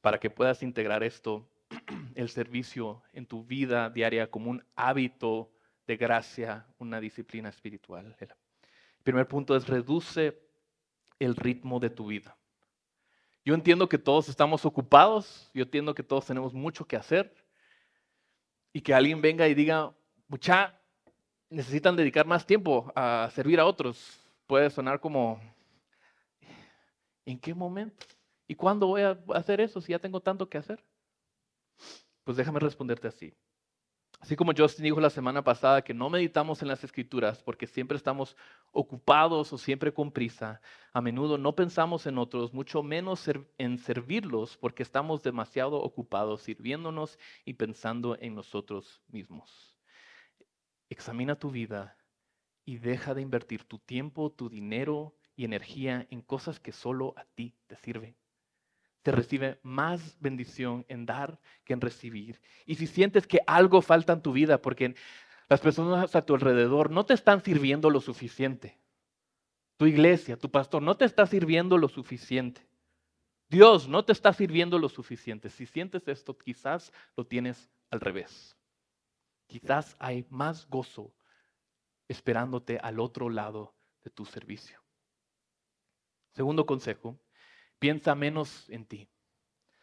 Para 0.00 0.18
que 0.18 0.30
puedas 0.30 0.62
integrar 0.62 1.02
esto, 1.02 1.46
el 2.14 2.30
servicio 2.30 3.02
en 3.12 3.26
tu 3.26 3.44
vida 3.44 3.90
diaria 3.90 4.30
como 4.30 4.50
un 4.50 4.64
hábito 4.74 5.52
de 5.86 5.98
gracia, 5.98 6.66
una 6.78 6.98
disciplina 6.98 7.50
espiritual. 7.50 8.16
El 8.20 8.28
primer 9.02 9.28
punto 9.28 9.54
es 9.54 9.68
reduce 9.68 10.40
el 11.18 11.36
ritmo 11.36 11.78
de 11.78 11.90
tu 11.90 12.06
vida. 12.06 12.38
Yo 13.44 13.52
entiendo 13.52 13.86
que 13.86 13.98
todos 13.98 14.30
estamos 14.30 14.64
ocupados, 14.64 15.50
yo 15.52 15.64
entiendo 15.64 15.94
que 15.94 16.02
todos 16.02 16.24
tenemos 16.24 16.54
mucho 16.54 16.86
que 16.86 16.96
hacer, 16.96 17.34
y 18.72 18.80
que 18.80 18.94
alguien 18.94 19.20
venga 19.20 19.48
y 19.48 19.54
diga, 19.54 19.92
mucha, 20.28 20.78
necesitan 21.48 21.96
dedicar 21.96 22.26
más 22.26 22.46
tiempo 22.46 22.92
a 22.94 23.28
servir 23.34 23.60
a 23.60 23.66
otros. 23.66 24.20
Puede 24.46 24.70
sonar 24.70 25.00
como, 25.00 25.40
¿en 27.24 27.38
qué 27.38 27.54
momento? 27.54 28.06
¿Y 28.46 28.54
cuándo 28.54 28.86
voy 28.86 29.02
a 29.02 29.18
hacer 29.34 29.60
eso 29.60 29.80
si 29.80 29.92
ya 29.92 29.98
tengo 29.98 30.20
tanto 30.20 30.48
que 30.48 30.58
hacer? 30.58 30.82
Pues 32.24 32.36
déjame 32.36 32.60
responderte 32.60 33.08
así. 33.08 33.34
Así 34.20 34.36
como 34.36 34.52
Justin 34.54 34.84
dijo 34.84 35.00
la 35.00 35.08
semana 35.08 35.42
pasada 35.42 35.82
que 35.82 35.94
no 35.94 36.10
meditamos 36.10 36.60
en 36.60 36.68
las 36.68 36.84
escrituras 36.84 37.42
porque 37.42 37.66
siempre 37.66 37.96
estamos 37.96 38.36
ocupados 38.70 39.50
o 39.50 39.56
siempre 39.56 39.94
con 39.94 40.12
prisa, 40.12 40.60
a 40.92 41.00
menudo 41.00 41.38
no 41.38 41.54
pensamos 41.54 42.06
en 42.06 42.18
otros, 42.18 42.52
mucho 42.52 42.82
menos 42.82 43.28
en 43.56 43.78
servirlos 43.78 44.58
porque 44.58 44.82
estamos 44.82 45.22
demasiado 45.22 45.80
ocupados 45.80 46.42
sirviéndonos 46.42 47.18
y 47.46 47.54
pensando 47.54 48.18
en 48.20 48.34
nosotros 48.34 49.00
mismos. 49.08 49.78
Examina 50.90 51.38
tu 51.38 51.50
vida 51.50 51.96
y 52.66 52.76
deja 52.76 53.14
de 53.14 53.22
invertir 53.22 53.64
tu 53.64 53.78
tiempo, 53.78 54.30
tu 54.30 54.50
dinero 54.50 55.16
y 55.34 55.46
energía 55.46 56.06
en 56.10 56.20
cosas 56.20 56.60
que 56.60 56.72
solo 56.72 57.14
a 57.16 57.24
ti 57.24 57.56
te 57.66 57.76
sirven 57.76 58.19
te 59.02 59.12
recibe 59.12 59.58
más 59.62 60.16
bendición 60.20 60.84
en 60.88 61.06
dar 61.06 61.40
que 61.64 61.72
en 61.72 61.80
recibir. 61.80 62.40
Y 62.66 62.74
si 62.74 62.86
sientes 62.86 63.26
que 63.26 63.40
algo 63.46 63.82
falta 63.82 64.12
en 64.12 64.22
tu 64.22 64.32
vida 64.32 64.60
porque 64.60 64.94
las 65.48 65.60
personas 65.60 66.14
a 66.14 66.22
tu 66.24 66.34
alrededor 66.34 66.90
no 66.90 67.04
te 67.06 67.14
están 67.14 67.42
sirviendo 67.42 67.90
lo 67.90 68.00
suficiente, 68.00 68.78
tu 69.76 69.86
iglesia, 69.86 70.36
tu 70.36 70.50
pastor 70.50 70.82
no 70.82 70.96
te 70.96 71.06
está 71.06 71.26
sirviendo 71.26 71.78
lo 71.78 71.88
suficiente, 71.88 72.68
Dios 73.48 73.88
no 73.88 74.04
te 74.04 74.12
está 74.12 74.32
sirviendo 74.32 74.78
lo 74.78 74.88
suficiente. 74.88 75.50
Si 75.50 75.66
sientes 75.66 76.06
esto, 76.06 76.38
quizás 76.38 76.92
lo 77.16 77.26
tienes 77.26 77.68
al 77.90 78.00
revés. 78.00 78.56
Quizás 79.48 79.96
hay 79.98 80.24
más 80.30 80.68
gozo 80.68 81.12
esperándote 82.06 82.78
al 82.78 83.00
otro 83.00 83.28
lado 83.28 83.74
de 84.04 84.10
tu 84.10 84.24
servicio. 84.24 84.80
Segundo 86.32 86.64
consejo, 86.64 87.18
piensa 87.80 88.14
menos 88.14 88.70
en 88.70 88.84
ti. 88.84 89.08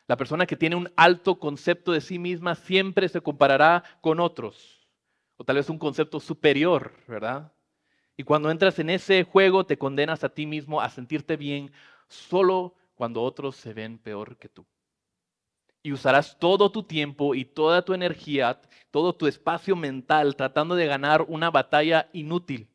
La 0.08 0.16
persona 0.16 0.46
que 0.46 0.56
tiene 0.56 0.78
un 0.78 0.90
alto 0.96 1.38
concepto 1.38 1.92
de 1.92 2.00
sí 2.00 2.18
misma 2.18 2.56
siempre 2.56 3.10
se 3.10 3.20
comparará 3.20 3.84
con 4.00 4.22
otros, 4.22 4.88
o 5.36 5.44
tal 5.44 5.58
vez 5.58 5.70
un 5.70 5.78
concepto 5.78 6.22
superior, 6.22 6.94
¿verdad? 7.08 7.52
Y 8.16 8.24
cuando 8.24 8.50
entras 8.50 8.80
en 8.80 8.90
ese 8.90 9.24
juego 9.24 9.66
te 9.66 9.78
condenas 9.78 10.24
a 10.24 10.30
ti 10.30 10.46
mismo 10.46 10.80
a 10.80 10.90
sentirte 10.90 11.36
bien 11.36 11.72
solo 12.08 12.74
cuando 12.96 13.22
otros 13.22 13.58
se 13.58 13.74
ven 13.74 13.98
peor 14.00 14.38
que 14.38 14.48
tú. 14.48 14.66
Y 15.84 15.92
usarás 15.92 16.40
todo 16.40 16.72
tu 16.72 16.84
tiempo 16.84 17.36
y 17.36 17.46
toda 17.46 17.84
tu 17.84 17.94
energía, 17.94 18.60
todo 18.92 19.14
tu 19.14 19.28
espacio 19.28 19.76
mental 19.76 20.36
tratando 20.36 20.76
de 20.76 20.88
ganar 20.88 21.24
una 21.28 21.52
batalla 21.52 22.10
inútil. 22.14 22.70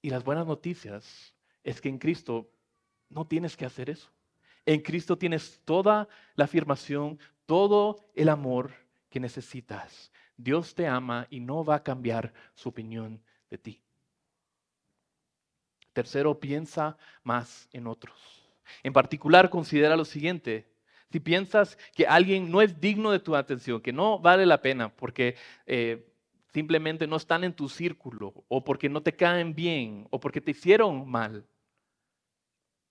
Y 0.00 0.10
las 0.10 0.24
buenas 0.24 0.46
noticias 0.46 1.34
es 1.62 1.80
que 1.80 1.90
en 1.90 1.98
Cristo 1.98 2.50
no 3.10 3.26
tienes 3.26 3.56
que 3.56 3.66
hacer 3.66 3.90
eso. 3.90 4.10
En 4.64 4.80
Cristo 4.80 5.18
tienes 5.18 5.60
toda 5.64 6.08
la 6.34 6.44
afirmación, 6.44 7.18
todo 7.46 7.96
el 8.14 8.28
amor 8.28 8.72
que 9.08 9.20
necesitas. 9.20 10.12
Dios 10.36 10.74
te 10.74 10.86
ama 10.86 11.26
y 11.28 11.40
no 11.40 11.64
va 11.64 11.76
a 11.76 11.82
cambiar 11.82 12.32
su 12.54 12.68
opinión 12.68 13.22
de 13.50 13.58
ti. 13.58 13.82
Tercero, 15.92 16.38
piensa 16.38 16.96
más 17.22 17.68
en 17.72 17.86
otros. 17.86 18.18
En 18.82 18.92
particular, 18.92 19.50
considera 19.50 19.96
lo 19.96 20.04
siguiente. 20.04 20.70
Si 21.10 21.18
piensas 21.18 21.76
que 21.94 22.06
alguien 22.06 22.50
no 22.50 22.62
es 22.62 22.80
digno 22.80 23.10
de 23.10 23.18
tu 23.18 23.34
atención, 23.34 23.80
que 23.80 23.92
no 23.92 24.20
vale 24.20 24.46
la 24.46 24.62
pena 24.62 24.94
porque 24.94 25.34
eh, 25.66 26.06
simplemente 26.52 27.06
no 27.06 27.16
están 27.16 27.42
en 27.42 27.52
tu 27.52 27.68
círculo, 27.68 28.32
o 28.46 28.62
porque 28.62 28.88
no 28.88 29.02
te 29.02 29.14
caen 29.14 29.54
bien, 29.54 30.06
o 30.10 30.20
porque 30.20 30.40
te 30.40 30.52
hicieron 30.52 31.08
mal, 31.08 31.44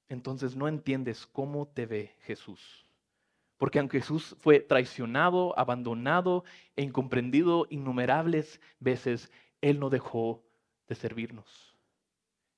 entonces 0.09 0.55
no 0.55 0.67
entiendes 0.67 1.25
cómo 1.27 1.67
te 1.67 1.85
ve 1.85 2.15
Jesús. 2.21 2.85
Porque 3.57 3.79
aunque 3.79 3.99
Jesús 3.99 4.35
fue 4.39 4.59
traicionado, 4.59 5.57
abandonado 5.57 6.43
e 6.75 6.81
incomprendido 6.81 7.67
innumerables 7.69 8.59
veces, 8.79 9.31
Él 9.61 9.79
no 9.79 9.89
dejó 9.89 10.43
de 10.87 10.95
servirnos. 10.95 11.77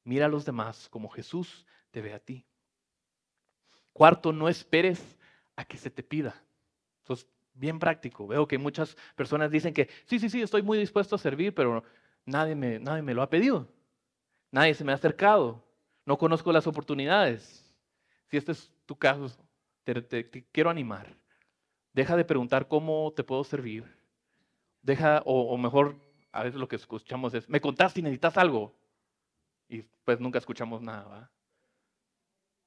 Mira 0.04 0.28
a 0.28 0.30
los 0.30 0.46
demás 0.46 0.88
como 0.90 1.10
Jesús 1.10 1.66
te 1.92 2.02
ve 2.02 2.14
a 2.14 2.20
ti. 2.20 2.46
Cuarto, 3.94 4.32
no 4.32 4.48
esperes 4.48 5.18
a 5.56 5.66
que 5.66 5.78
se 5.78 5.92
te 5.92 6.04
pida. 6.04 6.42
Entonces, 7.02 7.28
bien 7.54 7.80
práctico. 7.80 8.28
Veo 8.28 8.48
que 8.48 8.58
muchas 8.58 8.96
personas 9.16 9.52
dicen 9.52 9.74
que 9.74 9.90
sí, 10.06 10.20
sí, 10.20 10.30
sí, 10.30 10.42
estoy 10.42 10.62
muy 10.62 10.78
dispuesto 10.78 11.16
a 11.16 11.20
servir, 11.20 11.54
pero 11.54 11.84
nadie 12.26 12.56
me, 12.56 12.80
nadie 12.80 13.02
me 13.02 13.14
lo 13.14 13.22
ha 13.22 13.30
pedido. 13.30 13.68
Nadie 14.52 14.74
se 14.74 14.84
me 14.84 14.92
ha 14.92 14.96
acercado. 14.96 15.64
No 16.06 16.18
conozco 16.18 16.52
las 16.52 16.68
oportunidades. 16.68 17.72
Si 18.28 18.38
este 18.38 18.54
es 18.54 18.72
tu 18.86 18.98
caso, 18.98 19.30
te, 19.84 20.48
quiero 20.52 20.70
animar. 20.70 21.16
Deja 21.94 22.16
de 22.16 22.26
preguntar 22.26 22.68
cómo 22.68 23.14
te 23.16 23.24
puedo 23.24 23.44
servir. 23.44 23.86
Deja, 24.82 25.22
o, 25.26 25.58
mejor, 25.58 25.96
a 26.32 26.44
veces 26.44 26.60
lo 26.60 26.68
que 26.68 26.78
escuchamos 26.78 27.34
es, 27.34 27.48
me 27.50 27.62
contaste 27.62 28.00
y 28.00 28.04
necesitas 28.04 28.38
algo. 28.38 28.74
Y 29.68 29.84
pues 30.04 30.20
nunca 30.20 30.40
escuchamos 30.40 30.82
nada. 30.82 31.32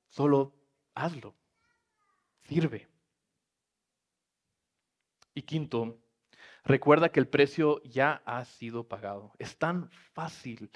Solo 0.09 0.55
hazlo. 0.95 1.35
Sirve. 2.45 2.89
Y 5.35 5.43
quinto, 5.43 5.99
recuerda 6.63 7.09
que 7.09 7.21
el 7.21 7.27
precio 7.27 7.83
ya 7.83 8.23
ha 8.25 8.45
sido 8.45 8.87
pagado. 8.87 9.33
Es 9.39 9.59
tan 9.59 9.91
fácil, 9.91 10.71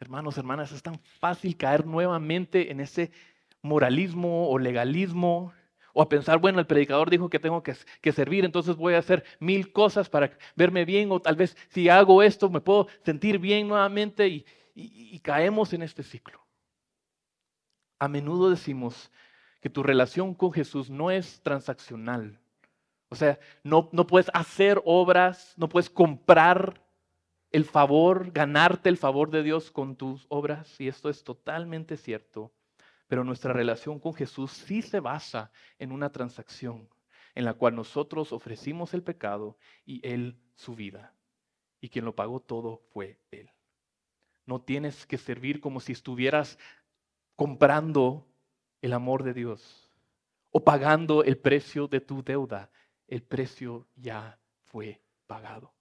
hermanos, 0.00 0.38
hermanas, 0.38 0.72
es 0.72 0.82
tan 0.82 0.98
fácil 1.20 1.56
caer 1.56 1.86
nuevamente 1.86 2.70
en 2.72 2.80
ese 2.80 3.12
moralismo 3.62 4.48
o 4.48 4.58
legalismo 4.58 5.52
o 5.92 6.02
a 6.02 6.08
pensar, 6.08 6.38
bueno, 6.38 6.60
el 6.60 6.66
predicador 6.66 7.10
dijo 7.10 7.28
que 7.28 7.38
tengo 7.38 7.62
que, 7.62 7.74
servir, 8.12 8.44
entonces 8.44 8.76
voy 8.76 8.94
a 8.94 8.98
hacer 8.98 9.24
mil 9.38 9.72
cosas 9.72 10.08
para 10.08 10.36
verme 10.54 10.84
bien, 10.84 11.10
o 11.10 11.20
tal 11.20 11.36
vez 11.36 11.56
si 11.68 11.88
hago 11.88 12.22
esto 12.22 12.48
me 12.48 12.60
puedo 12.60 12.86
sentir 13.04 13.38
bien 13.38 13.68
nuevamente 13.68 14.44
y 14.74 15.20
caemos 15.20 15.72
en 15.72 15.82
este 15.82 16.02
ciclo. 16.02 16.40
A 17.98 18.08
menudo 18.08 18.50
decimos 18.50 19.10
que 19.60 19.68
tu 19.68 19.82
relación 19.82 20.34
con 20.34 20.52
Jesús 20.52 20.88
no 20.88 21.10
es 21.10 21.42
transaccional, 21.42 22.40
o 23.10 23.16
sea, 23.16 23.38
no, 23.64 23.88
no 23.92 24.06
puedes 24.06 24.30
hacer 24.32 24.80
obras, 24.84 25.54
no 25.56 25.68
puedes 25.68 25.90
comprar 25.90 26.80
el 27.50 27.64
favor, 27.64 28.30
ganarte 28.32 28.88
el 28.88 28.96
favor 28.96 29.30
de 29.30 29.42
Dios 29.42 29.70
con 29.70 29.96
tus 29.96 30.26
obras. 30.28 30.80
Y 30.80 30.88
esto 30.88 31.08
es 31.08 31.24
totalmente 31.24 31.96
cierto. 31.96 32.52
Pero 33.08 33.24
nuestra 33.24 33.52
relación 33.52 33.98
con 33.98 34.14
Jesús 34.14 34.52
sí 34.52 34.82
se 34.82 35.00
basa 35.00 35.50
en 35.78 35.92
una 35.92 36.10
transacción 36.10 36.88
en 37.34 37.44
la 37.44 37.54
cual 37.54 37.76
nosotros 37.76 38.32
ofrecimos 38.32 38.92
el 38.94 39.02
pecado 39.02 39.56
y 39.84 40.06
Él 40.06 40.36
su 40.54 40.74
vida. 40.74 41.14
Y 41.80 41.88
quien 41.88 42.04
lo 42.04 42.14
pagó 42.14 42.40
todo 42.40 42.82
fue 42.92 43.20
Él. 43.30 43.50
No 44.46 44.60
tienes 44.60 45.06
que 45.06 45.18
servir 45.18 45.60
como 45.60 45.80
si 45.80 45.92
estuvieras 45.92 46.58
comprando 47.36 48.26
el 48.82 48.92
amor 48.92 49.22
de 49.22 49.34
Dios 49.34 49.90
o 50.50 50.64
pagando 50.64 51.22
el 51.24 51.38
precio 51.38 51.86
de 51.86 52.00
tu 52.00 52.22
deuda 52.22 52.70
el 53.10 53.22
precio 53.22 53.88
ya 53.96 54.38
fue 54.62 55.02
pagado. 55.26 55.74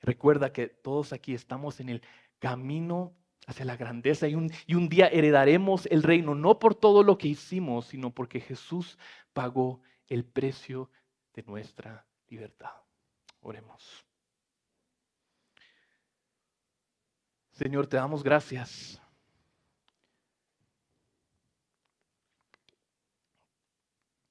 Recuerda 0.00 0.52
que 0.52 0.68
todos 0.68 1.12
aquí 1.12 1.34
estamos 1.34 1.80
en 1.80 1.88
el 1.88 2.02
camino 2.38 3.14
hacia 3.46 3.64
la 3.64 3.76
grandeza 3.76 4.28
y 4.28 4.34
un, 4.34 4.50
y 4.66 4.74
un, 4.74 4.88
día 4.88 5.06
heredaremos 5.06 5.86
el 5.86 6.02
reino, 6.02 6.34
no 6.34 6.58
por 6.58 6.74
todo 6.74 7.02
lo 7.02 7.18
que 7.18 7.28
hicimos, 7.28 7.86
sino 7.86 8.14
porque 8.14 8.40
Jesús 8.40 8.98
pagó 9.32 9.80
el 10.06 10.24
precio 10.24 10.90
de 11.34 11.42
nuestra 11.44 12.06
libertad. 12.28 12.72
Oremos. 13.40 14.04
Señor, 17.52 17.86
te 17.86 17.96
damos 17.96 18.22
gracias 18.22 19.00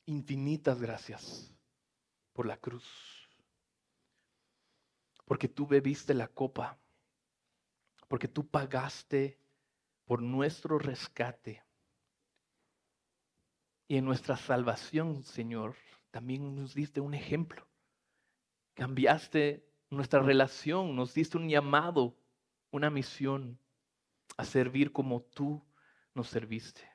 infinitas 0.08 0.82
gracias 0.82 1.54
por 2.34 2.48
la 2.48 2.58
cruz. 2.58 3.17
Porque 5.28 5.50
tú 5.50 5.68
bebiste 5.68 6.14
la 6.14 6.30
copa. 6.30 6.80
Porque 8.08 8.30
tú 8.30 8.48
pagaste 8.48 9.38
por 10.06 10.22
nuestro 10.22 10.80
rescate. 10.80 11.64
Y 13.90 13.98
en 13.98 14.06
nuestra 14.06 14.38
salvación, 14.38 15.24
Señor, 15.24 15.76
también 16.12 16.56
nos 16.56 16.74
diste 16.74 17.02
un 17.02 17.14
ejemplo. 17.14 17.68
Cambiaste 18.74 19.70
nuestra 19.90 20.22
relación, 20.22 20.96
nos 20.96 21.14
diste 21.14 21.38
un 21.38 21.50
llamado, 21.50 22.18
una 22.72 22.90
misión 22.90 23.60
a 24.38 24.46
servir 24.46 24.92
como 24.92 25.22
tú 25.22 25.62
nos 26.14 26.30
serviste. 26.30 26.90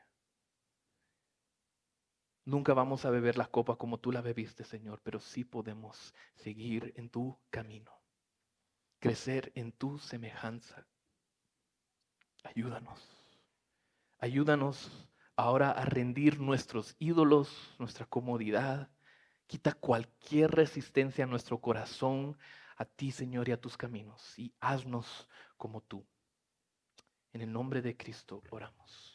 Nunca 2.44 2.74
vamos 2.74 3.04
a 3.04 3.10
beber 3.10 3.36
la 3.36 3.46
copa 3.46 3.76
como 3.76 4.00
tú 4.00 4.10
la 4.10 4.20
bebiste, 4.20 4.64
Señor, 4.64 5.00
pero 5.02 5.20
sí 5.20 5.44
podemos 5.44 6.14
seguir 6.34 6.92
en 6.96 7.08
tu 7.08 7.38
camino, 7.50 8.01
crecer 9.02 9.50
en 9.56 9.72
tu 9.72 9.98
semejanza. 9.98 10.86
Ayúdanos. 12.44 13.00
Ayúdanos 14.18 15.08
ahora 15.34 15.72
a 15.72 15.84
rendir 15.84 16.38
nuestros 16.38 16.94
ídolos, 17.00 17.74
nuestra 17.80 18.06
comodidad. 18.06 18.88
Quita 19.48 19.72
cualquier 19.72 20.52
resistencia 20.52 21.24
a 21.24 21.26
nuestro 21.26 21.60
corazón, 21.60 22.38
a 22.76 22.84
ti, 22.84 23.10
Señor, 23.10 23.48
y 23.48 23.52
a 23.52 23.60
tus 23.60 23.76
caminos, 23.76 24.38
y 24.38 24.54
haznos 24.60 25.28
como 25.56 25.80
tú. 25.80 26.06
En 27.32 27.40
el 27.40 27.52
nombre 27.52 27.82
de 27.82 27.96
Cristo 27.96 28.44
oramos. 28.50 29.11